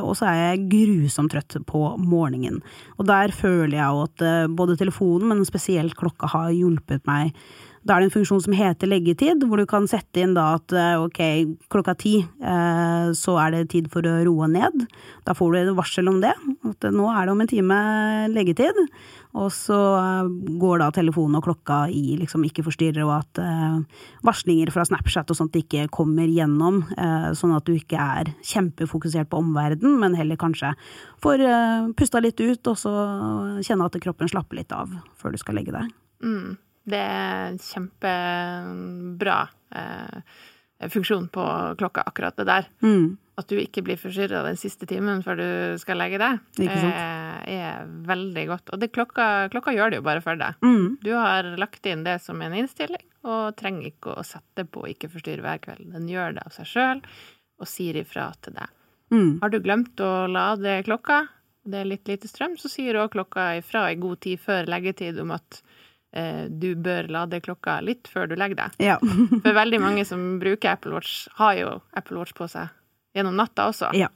og 0.00 0.14
så 0.16 0.30
er 0.30 0.38
jeg 0.38 0.62
grusomt 0.72 1.34
trøtt 1.34 1.58
på 1.68 1.82
morgenen. 2.00 2.62
Og 2.96 3.04
der 3.10 3.34
føler 3.36 3.76
jeg 3.76 3.84
jo 3.84 4.06
at 4.06 4.24
både 4.56 4.78
telefonen, 4.80 5.28
men 5.28 5.44
spesielt 5.44 5.92
klokka, 6.00 6.32
har 6.32 6.48
hjulpet 6.56 7.04
meg 7.04 7.36
da 7.84 7.94
er 7.94 8.00
det 8.00 8.08
en 8.08 8.14
funksjon 8.14 8.40
som 8.46 8.54
heter 8.56 8.88
leggetid, 8.88 9.44
hvor 9.44 9.60
du 9.60 9.66
kan 9.68 9.86
sette 9.88 10.22
inn 10.22 10.32
da 10.36 10.54
at 10.56 10.72
eh, 10.72 10.94
ok, 11.04 11.20
klokka 11.72 11.94
ti 12.00 12.14
eh, 12.22 13.10
så 13.16 13.36
er 13.42 13.52
det 13.52 13.66
tid 13.74 13.90
for 13.92 14.06
å 14.08 14.14
roe 14.24 14.48
ned. 14.48 14.86
Da 15.26 15.34
får 15.36 15.52
du 15.52 15.58
et 15.60 15.76
varsel 15.76 16.08
om 16.08 16.22
det, 16.24 16.32
at 16.70 16.88
nå 16.94 17.10
er 17.12 17.26
det 17.26 17.34
om 17.34 17.44
en 17.44 17.50
time 17.50 17.78
leggetid. 18.32 18.80
Og 19.36 19.52
så 19.52 19.78
eh, 19.98 20.32
går 20.62 20.80
da 20.80 20.88
telefonen 20.96 21.42
og 21.42 21.44
klokka 21.50 21.82
i 21.92 22.16
liksom 22.22 22.46
ikke 22.48 22.64
forstyrrer, 22.64 23.04
og 23.04 23.18
at 23.18 23.42
varslinger 24.24 24.72
fra 24.72 24.86
Snapchat 24.88 25.34
og 25.34 25.36
sånt 25.36 25.56
ikke 25.58 25.84
kommer 25.92 26.30
gjennom, 26.30 26.80
sånn 27.36 27.52
at 27.56 27.66
du 27.66 27.74
ikke 27.74 28.00
er 28.00 28.30
kjempefokusert 28.46 29.28
på 29.28 29.40
omverdenen, 29.42 29.98
men 30.00 30.16
heller 30.16 30.40
kanskje 30.40 30.72
får 31.24 31.44
pusta 31.98 32.22
litt 32.24 32.40
ut, 32.40 32.70
og 32.70 32.78
så 32.80 32.92
kjenne 33.66 33.90
at 33.90 34.00
kroppen 34.04 34.30
slapper 34.30 34.62
litt 34.62 34.72
av 34.72 34.94
før 35.20 35.34
du 35.34 35.42
skal 35.42 35.58
legge 35.58 35.74
deg. 35.74 35.90
Mm. 36.24 36.54
Det 36.84 37.00
er 37.00 37.54
kjempebra 37.64 39.38
eh, 39.74 40.88
funksjon 40.92 41.28
på 41.32 41.44
klokka, 41.80 42.04
akkurat 42.06 42.36
det 42.36 42.44
der. 42.48 42.68
Mm. 42.84 43.16
At 43.40 43.48
du 43.50 43.56
ikke 43.58 43.82
blir 43.82 43.98
forstyrra 43.98 44.44
den 44.46 44.58
siste 44.60 44.86
timen 44.86 45.22
før 45.24 45.40
du 45.40 45.48
skal 45.82 45.98
legge 45.98 46.20
deg, 46.22 46.38
eh, 46.62 47.56
er 47.56 47.88
veldig 48.06 48.44
godt. 48.52 48.70
Og 48.70 48.82
det, 48.82 48.92
klokka, 48.94 49.48
klokka, 49.50 49.74
gjør 49.74 49.90
det 49.90 49.98
jo 49.98 50.06
bare 50.06 50.22
for 50.22 50.38
deg. 50.38 50.60
Mm. 50.62 51.00
Du 51.02 51.10
har 51.16 51.48
lagt 51.58 51.88
inn 51.90 52.04
det 52.06 52.20
som 52.22 52.42
en 52.44 52.54
innstilling, 52.54 53.02
og 53.26 53.56
trenger 53.58 53.90
ikke 53.90 54.14
å 54.14 54.26
sette 54.26 54.66
på 54.68 54.86
'ikke 54.86 55.10
forstyrre' 55.10 55.42
hver 55.42 55.62
kveld. 55.64 55.92
Den 55.92 56.06
gjør 56.08 56.36
det 56.36 56.46
av 56.46 56.52
seg 56.52 56.66
sjøl, 56.68 57.02
og 57.58 57.66
sier 57.66 57.96
ifra 57.96 58.32
til 58.42 58.54
deg. 58.54 58.68
Mm. 59.10 59.40
Har 59.40 59.50
du 59.50 59.58
glemt 59.60 59.96
å 60.00 60.26
lade 60.30 60.82
klokka, 60.84 61.26
det 61.64 61.80
er 61.80 61.88
litt 61.88 62.08
lite 62.08 62.28
strøm, 62.28 62.58
så 62.60 62.68
sier 62.68 62.98
òg 63.00 63.14
klokka 63.14 63.56
ifra 63.58 63.90
i 63.90 63.96
god 64.00 64.20
tid 64.20 64.40
før 64.42 64.68
leggetid 64.68 65.18
om 65.22 65.32
at 65.34 65.62
du 66.48 66.68
bør 66.78 67.08
lade 67.10 67.40
klokka 67.42 67.80
litt 67.82 68.06
før 68.06 68.28
du 68.30 68.36
legger 68.38 68.60
deg. 68.60 68.76
Ja. 68.78 68.96
For 69.42 69.56
veldig 69.56 69.80
mange 69.82 70.04
som 70.06 70.36
bruker 70.38 70.76
Apple 70.76 70.94
Watch, 70.94 71.24
har 71.40 71.56
jo 71.58 71.72
Apple 71.98 72.20
Watch 72.20 72.36
på 72.38 72.46
seg 72.52 72.70
gjennom 73.14 73.36
natta 73.38 73.68
også. 73.70 73.90
Ja. 73.98 74.10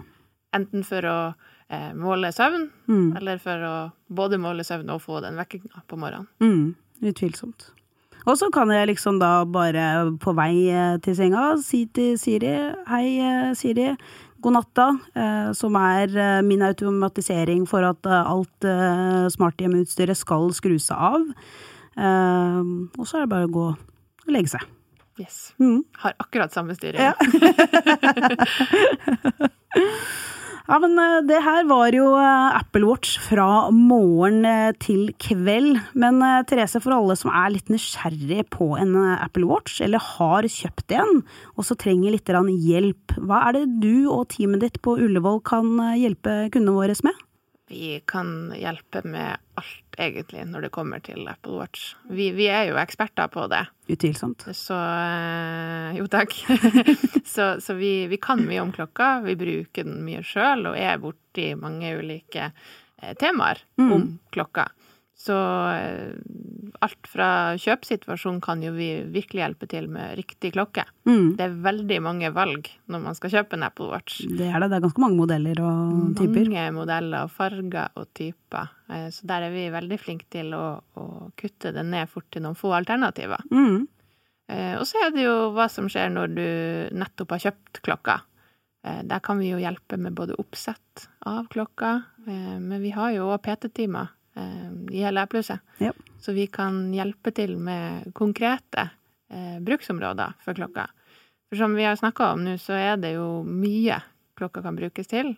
Enten 0.54 0.84
for 0.86 1.06
å 1.06 1.16
eh, 1.68 1.90
måle 1.96 2.30
søvn, 2.34 2.68
mm. 2.88 3.08
eller 3.20 3.40
for 3.42 3.64
å 3.64 3.74
både 4.08 4.40
måle 4.42 4.66
søvn 4.66 4.90
og 4.94 5.02
få 5.04 5.22
den 5.24 5.38
vekkinga 5.38 5.84
på 5.88 5.98
morgenen. 6.00 6.28
Mm. 6.42 7.10
Utvilsomt. 7.10 7.70
Og 8.28 8.36
så 8.36 8.50
kan 8.52 8.68
jeg 8.74 8.90
liksom 8.90 9.20
da 9.22 9.44
bare 9.48 9.84
på 10.20 10.34
vei 10.36 10.68
eh, 10.72 10.96
til 11.04 11.16
senga 11.16 11.52
si 11.64 11.84
til 11.94 12.18
Siri 12.20 12.56
Hei, 12.90 13.04
eh, 13.22 13.52
Siri. 13.56 13.92
God 14.42 14.54
natta, 14.54 14.90
eh, 15.18 15.48
som 15.58 15.74
er 15.80 16.12
min 16.46 16.62
automatisering 16.62 17.64
for 17.66 17.82
at 17.82 18.06
alt 18.06 18.66
eh, 18.66 19.24
smarthjemmeutstyret 19.34 20.18
skal 20.18 20.52
skrus 20.54 20.92
av. 20.94 21.24
Uh, 21.98 22.86
og 22.94 23.04
så 23.04 23.18
er 23.18 23.26
det 23.26 23.32
bare 23.34 23.48
å 23.50 23.54
gå 23.58 23.68
og 23.74 24.34
legge 24.34 24.54
seg. 24.54 24.66
Yes. 25.18 25.54
Mm. 25.58 25.82
Har 25.98 26.14
akkurat 26.22 26.52
samme 26.54 26.74
styring. 26.78 27.02
Ja. 27.02 27.14
ja, 30.68 30.78
men 30.78 30.98
eh, 31.02 31.22
det 31.26 31.40
her 31.42 31.66
var 31.66 31.90
jo 31.96 32.12
eh, 32.20 32.58
Apple 32.60 32.86
Watch 32.86 33.16
fra 33.24 33.70
morgen 33.74 34.46
eh, 34.46 34.70
til 34.78 35.10
kveld. 35.18 35.80
Men 35.98 36.22
Therese, 36.46 36.78
for 36.84 36.94
alle 36.94 37.16
som 37.18 37.34
er 37.34 37.50
litt 37.56 37.72
nysgjerrig 37.72 38.46
på 38.54 38.76
en 38.78 38.94
Apple 39.16 39.48
Watch, 39.50 39.80
eller 39.82 39.98
har 40.14 40.46
kjøpt 40.46 40.94
en, 41.00 41.24
og 41.58 41.66
så 41.66 41.74
trenger 41.78 42.14
litt 42.14 42.30
hjelp, 42.30 43.18
hva 43.18 43.38
er 43.48 43.52
det 43.58 43.66
du 43.82 44.06
og 44.06 44.28
teamet 44.36 44.62
ditt 44.68 44.78
på 44.84 45.00
Ullevål 45.02 45.42
kan 45.42 45.66
hjelpe 45.98 46.46
kundene 46.54 46.78
våre 46.78 46.94
med? 47.02 47.16
Vi 47.68 47.98
kan 48.08 48.54
hjelpe 48.56 49.02
med 49.04 49.36
alt, 49.58 49.87
egentlig, 49.98 50.44
når 50.48 50.66
det 50.66 50.70
kommer 50.74 51.02
til 51.04 51.26
Apple 51.28 51.58
Watch. 51.58 51.92
Vi, 52.08 52.30
vi 52.36 52.48
er 52.52 52.70
jo 52.70 52.78
eksperter 52.80 53.28
på 53.32 53.46
det. 53.50 53.64
Utvilsomt. 53.90 54.46
Så 54.56 54.76
eh, 54.78 55.98
Jo, 55.98 56.06
takk. 56.12 56.34
så, 57.34 57.50
så 57.60 57.76
vi, 57.78 57.92
vi, 58.10 58.20
kan 58.22 58.44
mye 58.46 58.62
om 58.62 58.72
klokka. 58.74 59.18
Vi 59.26 59.36
bruker 59.38 59.88
den 59.88 60.02
mye 60.06 60.22
sjøl, 60.26 60.68
og 60.70 60.78
er 60.78 61.00
borti 61.02 61.50
mange 61.58 61.94
ulike 61.98 62.50
eh, 62.50 63.14
temaer 63.18 63.62
mm. 63.80 63.92
om 63.92 64.10
klokka. 64.34 64.68
Så 65.18 65.34
eh, 65.74 66.14
alt 66.78 67.08
fra 67.10 67.28
kjøpsituasjonen 67.58 68.38
kan 68.42 68.60
jo 68.62 68.70
vi 68.76 68.86
virkelig 69.10 69.42
hjelpe 69.42 69.66
til 69.70 69.88
med 69.90 70.14
riktig 70.20 70.52
klokke. 70.54 70.84
Mm. 71.10 71.32
Det 71.34 71.42
er 71.42 71.56
veldig 71.64 71.96
mange 72.06 72.30
valg 72.36 72.68
når 72.86 73.02
man 73.02 73.16
skal 73.18 73.32
kjøpe 73.32 73.58
en 73.58 73.64
Apple 73.66 73.88
Watch. 73.90 74.20
Det 74.22 74.46
er 74.46 74.62
det. 74.62 74.68
Det 74.70 74.76
er 74.78 74.84
ganske 74.84 75.02
mange 75.02 75.18
modeller 75.18 75.62
og 75.66 76.12
typer. 76.20 76.46
Mange 76.46 76.66
modeller 76.76 77.26
og 77.26 77.32
farger 77.34 77.98
og 77.98 78.06
typer. 78.14 78.70
Eh, 78.94 79.08
så 79.14 79.26
der 79.32 79.48
er 79.48 79.54
vi 79.56 79.64
veldig 79.74 79.98
flinke 79.98 80.28
til 80.30 80.54
å, 80.54 80.66
å 80.78 81.06
kutte 81.38 81.72
det 81.74 81.82
ned 81.88 82.12
fort 82.12 82.28
til 82.30 82.44
noen 82.46 82.58
få 82.58 82.70
alternativer. 82.78 83.42
Mm. 83.50 83.88
Eh, 84.54 84.74
og 84.78 84.86
så 84.86 85.02
er 85.02 85.10
det 85.16 85.24
jo 85.26 85.34
hva 85.56 85.66
som 85.72 85.90
skjer 85.90 86.14
når 86.14 86.36
du 86.36 86.46
nettopp 86.94 87.34
har 87.34 87.48
kjøpt 87.48 87.82
klokka. 87.82 88.20
Der 88.78 89.20
kan 89.20 89.40
vi 89.42 89.50
jo 89.50 89.58
hjelpe 89.58 89.98
med 90.00 90.14
både 90.16 90.36
oppsett 90.38 91.08
av 91.26 91.48
klokka, 91.52 91.90
men 92.24 92.78
vi 92.80 92.92
har 92.94 93.10
jo 93.12 93.26
òg 93.34 93.42
PT-timer 93.44 94.14
Eh, 94.38 94.94
i 94.94 95.02
hele 95.02 95.22
Applehuset. 95.22 95.60
Ja. 95.78 95.92
Så 96.18 96.32
vi 96.32 96.46
kan 96.46 96.94
hjelpe 96.94 97.30
til 97.30 97.56
med 97.58 98.12
konkrete 98.14 98.90
eh, 99.30 99.58
bruksområder 99.60 100.38
for 100.44 100.54
klokka. 100.54 100.88
For 101.48 101.56
som 101.56 101.74
vi 101.74 101.84
har 101.84 101.96
snakka 101.96 102.32
om 102.32 102.44
nå, 102.44 102.58
så 102.60 102.76
er 102.76 102.96
det 102.96 103.16
jo 103.16 103.42
mye 103.42 104.00
klokka 104.38 104.62
kan 104.62 104.76
brukes 104.76 105.10
til. 105.10 105.34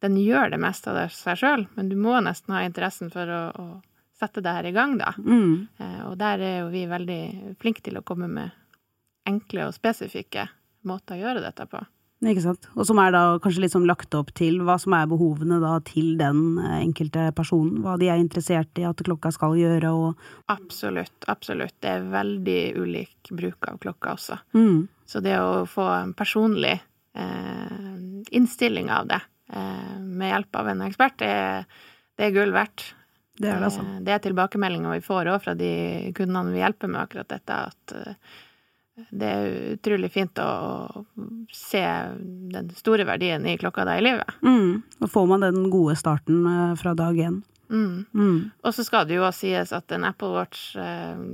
Den 0.00 0.16
gjør 0.16 0.50
det 0.50 0.58
meste 0.62 0.90
av 0.90 0.96
det 0.96 1.10
seg 1.14 1.38
sjøl, 1.38 1.66
men 1.76 1.90
du 1.90 1.96
må 2.00 2.16
nesten 2.24 2.56
ha 2.56 2.64
interessen 2.66 3.12
for 3.12 3.30
å, 3.30 3.42
å 3.54 3.66
sette 4.18 4.42
det 4.42 4.54
her 4.56 4.66
i 4.66 4.74
gang, 4.74 4.96
da. 4.98 5.12
Mm. 5.18 5.68
Eh, 5.78 6.00
og 6.08 6.16
der 6.18 6.42
er 6.42 6.56
jo 6.62 6.72
vi 6.72 6.86
veldig 6.90 7.22
flinke 7.60 7.84
til 7.86 8.00
å 8.00 8.06
komme 8.06 8.28
med 8.32 8.56
enkle 9.28 9.68
og 9.68 9.76
spesifikke 9.76 10.48
måter 10.88 11.18
å 11.18 11.22
gjøre 11.22 11.44
dette 11.44 11.68
på. 11.70 11.84
Ikke 12.20 12.42
sant. 12.44 12.66
Og 12.76 12.84
som 12.84 12.98
er 13.00 13.14
da 13.14 13.22
kanskje 13.40 13.62
litt 13.64 13.72
sånn 13.72 13.86
lagt 13.88 14.12
opp 14.16 14.28
til 14.36 14.58
hva 14.66 14.74
som 14.80 14.92
er 14.92 15.08
behovene 15.08 15.56
da 15.62 15.78
til 15.88 16.18
den 16.20 16.58
eh, 16.60 16.76
enkelte 16.82 17.30
personen. 17.36 17.80
Hva 17.84 17.96
de 18.00 18.10
er 18.12 18.20
interessert 18.20 18.76
i 18.80 18.84
at 18.84 19.00
klokka 19.06 19.32
skal 19.32 19.56
gjøre 19.56 19.92
og 19.96 20.26
Absolutt, 20.52 21.16
absolutt. 21.32 21.78
Det 21.80 21.94
er 21.94 22.10
veldig 22.12 22.60
ulik 22.76 23.32
bruk 23.32 23.70
av 23.70 23.80
klokka 23.80 24.14
også. 24.18 24.36
Mm. 24.52 24.84
Så 25.08 25.24
det 25.24 25.38
å 25.40 25.64
få 25.70 25.86
en 25.94 26.12
personlig 26.18 26.76
eh, 26.76 27.88
innstilling 28.36 28.92
av 28.92 29.08
det 29.08 29.22
eh, 29.54 29.96
med 30.04 30.34
hjelp 30.34 30.60
av 30.60 30.70
en 30.74 30.84
ekspert, 30.90 31.16
det, 31.24 31.32
det 32.20 32.28
er 32.28 32.36
gull 32.36 32.52
verdt. 32.52 32.90
Det 33.40 33.48
er 33.48 33.56
det, 33.56 33.70
altså. 33.70 33.86
Det 34.04 34.12
er 34.12 34.22
tilbakemeldinger 34.26 34.98
vi 34.98 35.04
får 35.08 35.32
òg 35.32 35.40
fra 35.40 35.56
de 35.56 35.72
kundene 36.16 36.52
vi 36.52 36.60
hjelper 36.60 36.92
med 36.92 37.00
akkurat 37.06 37.32
dette, 37.32 37.60
at 37.72 37.96
eh, 37.96 38.38
det 39.10 39.26
er 39.26 39.52
utrolig 39.74 40.10
fint 40.12 40.38
å 40.42 41.04
se 41.54 41.82
den 42.52 42.70
store 42.76 43.06
verdien 43.08 43.46
i 43.48 43.56
klokka 43.60 43.86
da 43.88 43.96
i 43.98 44.04
livet. 44.04 44.34
Mm. 44.42 44.82
Da 44.98 45.08
får 45.10 45.28
man 45.30 45.46
den 45.46 45.70
gode 45.72 45.96
starten 45.98 46.42
eh, 46.46 46.74
fra 46.80 46.94
dag 46.98 47.18
én. 47.18 47.40
Mm. 47.70 48.04
Mm. 48.14 48.50
Og 48.62 48.74
så 48.74 48.84
skal 48.84 49.06
det 49.08 49.16
jo 49.16 49.24
også 49.24 49.46
sies 49.46 49.72
at 49.76 49.94
en 49.94 50.04
Apple 50.08 50.34
Watch 50.34 50.74
eh, 50.76 51.24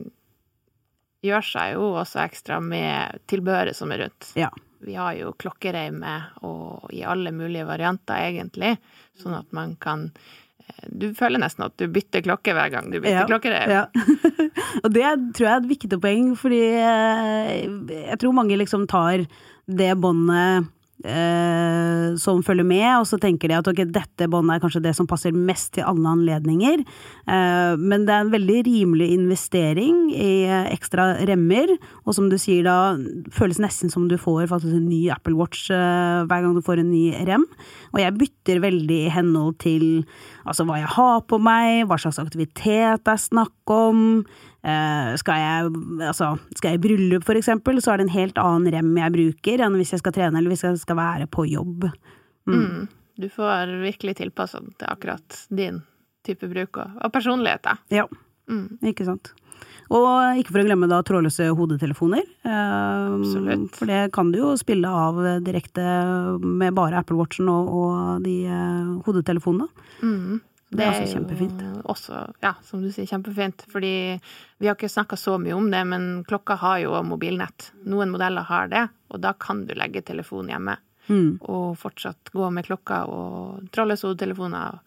gjør 1.27 1.49
seg 1.49 1.75
jo 1.75 1.90
også 1.97 2.23
ekstra 2.27 2.61
med 2.62 3.23
tilbehøret 3.31 3.77
som 3.77 3.92
er 3.95 4.05
rundt. 4.05 4.31
Ja. 4.38 4.53
Vi 4.87 4.95
har 4.95 5.16
jo 5.16 5.33
klokkereime 5.40 6.16
og 6.47 6.90
i 6.95 7.03
alle 7.09 7.33
mulige 7.35 7.66
varianter, 7.66 8.29
egentlig, 8.29 8.77
sånn 9.19 9.38
at 9.38 9.49
man 9.57 9.75
kan 9.81 10.11
du 10.87 11.11
føler 11.16 11.40
nesten 11.42 11.66
at 11.66 11.74
du 11.81 11.87
bytter 11.92 12.24
klokke 12.26 12.55
hver 12.57 12.70
gang 12.72 12.88
du 12.90 12.98
bytter 12.98 13.22
ja, 13.22 13.26
klokkereim. 13.29 13.72
Ja. 13.72 13.85
og 14.85 14.88
det 14.94 15.05
tror 15.37 15.46
jeg 15.46 15.52
er 15.52 15.61
et 15.61 15.70
viktig 15.70 16.00
poeng, 16.02 16.33
fordi 16.38 16.62
eh, 16.79 17.52
jeg 18.11 18.18
tror 18.22 18.37
mange 18.37 18.59
liksom 18.59 18.87
tar 18.90 19.26
det 19.66 19.92
båndet 19.98 20.70
eh, 21.04 22.14
som 22.20 22.42
følger 22.46 22.66
med, 22.66 22.87
og 23.00 23.06
så 23.09 23.18
tenker 23.20 23.50
de 23.50 23.59
at 23.59 23.68
ok, 23.68 23.82
dette 23.92 24.28
båndet 24.32 24.56
er 24.56 24.62
kanskje 24.64 24.82
det 24.87 24.94
som 24.96 25.09
passer 25.11 25.35
mest 25.37 25.74
til 25.76 25.87
alle 25.88 26.14
anledninger. 26.16 26.82
Eh, 26.82 27.74
men 27.76 28.06
det 28.06 28.14
er 28.14 28.24
en 28.24 28.32
veldig 28.32 28.59
rimelig 28.68 29.11
investering 29.16 30.06
i 30.14 30.46
ekstra 30.72 31.12
remmer, 31.28 31.74
og 32.04 32.16
som 32.16 32.30
du 32.32 32.38
sier 32.40 32.64
da, 32.66 32.96
føles 33.35 33.61
nesten 33.62 33.92
som 33.92 34.09
du 34.11 34.16
får 34.20 34.48
faktisk 34.52 34.78
en 34.78 34.88
ny 34.88 35.02
Apple 35.14 35.37
Watch 35.38 35.68
eh, 35.74 36.24
hver 36.26 36.44
gang 36.44 36.56
du 36.56 36.64
får 36.64 36.82
en 36.82 36.92
ny 36.92 37.11
rem. 37.28 37.46
Og 37.94 38.02
jeg 38.02 38.16
bytter 38.16 38.64
veldig 38.64 39.02
i 39.06 39.12
henhold 39.12 39.59
til 39.62 39.87
altså 40.46 40.66
hva 40.66 40.80
jeg 40.80 40.92
har 40.96 41.22
på 41.28 41.40
meg, 41.42 41.87
hva 41.88 41.98
slags 42.00 42.20
aktivitet 42.22 43.04
det 43.06 43.12
er 43.12 43.22
snakk 43.22 43.72
om. 43.72 44.24
Eh, 44.66 45.14
skal 45.20 45.38
jeg, 45.38 45.70
altså, 46.02 46.33
skal 46.59 46.72
jeg 46.72 46.81
i 46.81 46.83
bryllup, 46.83 47.24
for 47.26 47.38
eksempel, 47.38 47.79
så 47.83 47.92
er 47.92 48.00
det 48.00 48.09
en 48.09 48.16
helt 48.16 48.38
annen 48.42 48.72
rem 48.74 48.92
jeg 48.98 49.14
bruker 49.14 49.62
enn 49.62 49.79
hvis 49.79 49.94
jeg 49.94 50.02
skal 50.02 50.14
trene 50.16 50.40
eller 50.40 50.50
hvis 50.50 50.66
jeg 50.66 50.81
skal 50.83 50.98
være 50.98 51.29
på 51.31 51.46
jobb. 51.46 51.87
Mm. 52.50 52.57
Mm. 52.59 52.87
Du 53.16 53.29
får 53.33 53.76
virkelig 53.85 54.16
tilpassa 54.18 54.61
den 54.61 54.74
til 54.76 54.90
akkurat 54.90 55.42
din 55.55 55.85
type 56.26 56.48
bruk 56.50 56.81
og, 56.83 56.98
og 56.98 57.12
personlighet, 57.14 57.62
da. 57.62 57.76
Ja, 57.94 58.09
mm. 58.50 58.83
ikke 58.90 59.07
sant. 59.07 59.31
Og 59.94 60.40
ikke 60.40 60.50
for 60.50 60.64
å 60.64 60.66
glemme 60.66 60.88
da 60.90 60.98
trådløse 61.07 61.46
hodetelefoner. 61.55 62.26
Eh, 62.42 63.14
Absolutt. 63.20 63.70
For 63.79 63.87
det 63.87 64.00
kan 64.16 64.33
du 64.35 64.40
jo 64.40 64.50
spille 64.59 64.90
av 64.90 65.20
direkte 65.46 65.85
med 66.42 66.74
bare 66.74 67.05
Apple 67.05 67.20
Watchen 67.20 67.46
og, 67.52 67.70
og 67.70 68.26
de 68.26 68.40
eh, 68.50 68.92
hodetelefonene. 69.07 69.70
Mm. 70.02 70.42
Det 70.77 70.85
er 70.85 70.93
også 70.93 71.15
kjempefint. 71.17 71.62
Også, 71.89 72.23
ja, 72.45 72.53
som 72.67 72.83
du 72.85 72.91
sier, 72.93 73.09
kjempefint. 73.09 73.65
Fordi 73.73 73.93
vi 74.61 74.69
har 74.69 74.77
ikke 74.77 74.91
snakka 74.93 75.19
så 75.21 75.37
mye 75.43 75.57
om 75.57 75.71
det, 75.73 75.83
men 75.89 76.09
klokka 76.29 76.59
har 76.61 76.81
jo 76.85 76.95
mobilnett. 77.07 77.71
Noen 77.89 78.12
modeller 78.12 78.47
har 78.49 78.71
det, 78.73 78.87
og 79.12 79.23
da 79.25 79.35
kan 79.41 79.65
du 79.67 79.75
legge 79.79 80.05
telefonen 80.07 80.55
hjemme. 80.55 80.79
Mm. 81.07 81.37
Og 81.47 81.77
fortsatt 81.79 82.33
gå 82.35 82.49
med 82.51 82.67
klokka 82.67 83.05
og 83.11 83.69
trolles 83.75 84.03
hodetelefoner. 84.07 84.81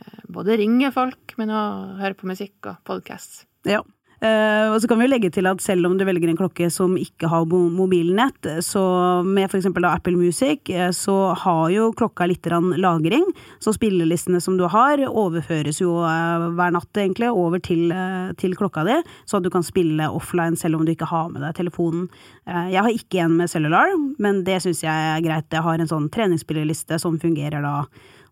Eh, 0.00 0.22
både 0.32 0.58
ringe 0.60 0.90
folk, 0.94 1.36
men 1.40 1.52
òg 1.54 1.98
høre 2.02 2.18
på 2.18 2.30
musikk 2.30 2.70
og 2.70 2.80
podkast. 2.86 3.44
Ja. 3.68 3.82
Uh, 4.24 4.72
og 4.72 4.78
så 4.80 4.88
kan 4.88 4.96
vi 4.96 5.04
jo 5.04 5.10
legge 5.12 5.28
til 5.34 5.44
at 5.50 5.60
selv 5.60 5.84
om 5.84 5.98
du 6.00 6.04
velger 6.08 6.30
en 6.30 6.38
klokke 6.38 6.70
som 6.72 6.94
ikke 6.96 7.28
har 7.28 7.44
mobilnett, 7.44 8.46
så 8.64 8.84
med 9.26 9.50
f.eks. 9.50 9.68
Apple 9.68 10.16
Music, 10.16 10.70
eh, 10.72 10.88
så 10.96 11.34
har 11.36 11.68
jo 11.74 11.90
klokka 11.92 12.24
litt 12.30 12.48
lagring. 12.80 13.26
Så 13.60 13.74
spillelistene 13.76 14.40
som 14.40 14.56
du 14.56 14.64
har, 14.72 15.02
overføres 15.10 15.82
jo 15.82 15.98
uh, 16.00 16.48
hver 16.56 16.72
natt 16.72 17.02
egentlig 17.02 17.28
over 17.34 17.60
til, 17.60 17.92
til, 18.40 18.56
klokka 18.56 18.86
di, 18.88 18.96
så 19.28 19.38
at 19.38 19.44
du 19.44 19.52
kan 19.52 19.66
spille 19.66 20.08
offline 20.08 20.56
selv 20.56 20.78
om 20.78 20.88
du 20.88 20.94
ikke 20.94 21.10
har 21.10 21.28
med 21.28 21.44
deg 21.44 21.60
telefonen. 21.60 22.08
jeg 22.46 22.80
har 22.80 22.90
ikke 22.90 23.20
en 23.26 23.36
med 23.36 23.50
cellular, 23.50 23.92
men 24.18 24.42
det 24.44 24.62
syns 24.64 24.84
jeg 24.84 25.12
er 25.12 25.22
greit. 25.24 25.52
Jeg 25.52 25.64
har 25.64 25.78
en 25.78 25.90
sånn 25.90 26.10
treningsspilleliste 26.12 26.98
som 27.02 27.20
fungerer 27.20 27.64
da 27.64 27.76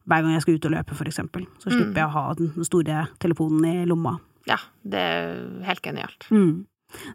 hver 0.08 0.24
gang 0.24 0.34
jeg 0.34 0.44
skal 0.46 0.56
ut 0.56 0.68
og 0.70 0.76
løpe, 0.78 0.96
f.eks. 0.96 1.20
Så 1.20 1.70
slipper 1.70 1.92
mm. 1.92 2.00
jeg 2.00 2.08
å 2.08 2.16
ha 2.16 2.26
den 2.38 2.68
store 2.68 3.08
telefonen 3.20 3.68
i 3.68 3.88
lomma 3.88 4.18
ja, 4.48 4.58
det 4.82 5.00
er 5.00 5.32
helt 5.66 5.82
genialt. 5.84 6.28
Mm. 6.30 6.66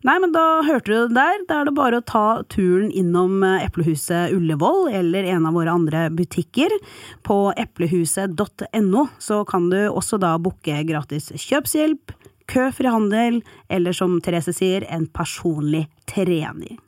Nei, 0.06 0.16
men 0.22 0.32
da 0.34 0.64
hørte 0.66 0.90
du 0.90 0.96
det 1.08 1.18
der. 1.18 1.44
Da 1.50 1.60
er 1.62 1.70
det 1.70 1.76
bare 1.78 2.00
å 2.00 2.06
ta 2.06 2.42
turen 2.52 2.90
innom 2.90 3.44
eh, 3.46 3.66
Eplehuset 3.68 4.34
Ullevål 4.36 4.90
eller 5.00 5.28
en 5.36 5.46
av 5.50 5.58
våre 5.58 5.74
andre 5.74 6.08
butikker. 6.14 6.74
På 7.28 7.52
eplehuset.no 7.58 9.06
så 9.22 9.44
kan 9.50 9.70
du 9.74 9.80
også 9.88 10.20
da 10.22 10.36
booke 10.42 10.82
gratis 10.88 11.30
kjøpshjelp, 11.36 12.16
køfri 12.50 12.92
handel, 12.92 13.42
eller 13.70 13.96
som 13.96 14.20
Therese 14.24 14.56
sier, 14.56 14.88
en 14.90 15.08
personlig 15.12 15.88
trening. 16.10 16.80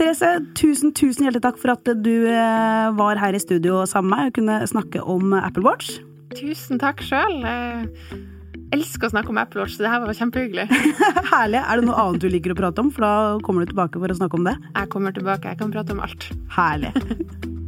Therese, 0.00 0.38
tusen, 0.56 0.94
tusen 0.96 1.26
hjertelig 1.26 1.44
takk 1.44 1.58
for 1.60 1.74
at 1.74 1.90
du 2.00 2.14
eh, 2.24 2.86
var 2.96 3.20
her 3.20 3.36
i 3.36 3.42
studio 3.42 3.84
sammen 3.88 4.14
med 4.14 4.16
meg 4.16 4.30
og 4.30 4.38
kunne 4.40 4.62
snakke 4.72 5.04
om 5.04 5.34
Apple 5.36 5.66
Watch. 5.66 5.98
Tusen 6.38 6.78
takk 6.82 7.02
sjøl 7.02 7.40
elsker 8.74 9.08
å 9.08 9.12
snakke 9.14 9.32
om 9.32 9.40
Apple 9.40 9.62
Watch, 9.62 9.76
så 9.76 9.84
det 9.84 9.92
her 9.92 10.02
var 10.04 10.16
kjempehyggelig. 10.16 10.66
Herlig. 11.32 11.62
Er 11.62 11.80
det 11.80 11.86
noe 11.88 12.02
annet 12.04 12.24
du 12.24 12.28
liker 12.30 12.54
å 12.54 12.58
prate 12.58 12.84
om? 12.84 12.90
For 12.94 13.06
da 13.06 13.14
kommer 13.46 13.64
du 13.64 13.72
tilbake 13.72 14.02
for 14.02 14.14
å 14.14 14.18
snakke 14.22 14.38
om 14.40 14.46
det. 14.46 14.56
Jeg 14.74 14.92
kommer 14.94 15.16
tilbake. 15.16 15.54
Jeg 15.54 15.62
kan 15.62 15.74
prate 15.74 15.96
om 15.96 16.04
alt. 16.06 16.30
Herlig. 16.56 16.94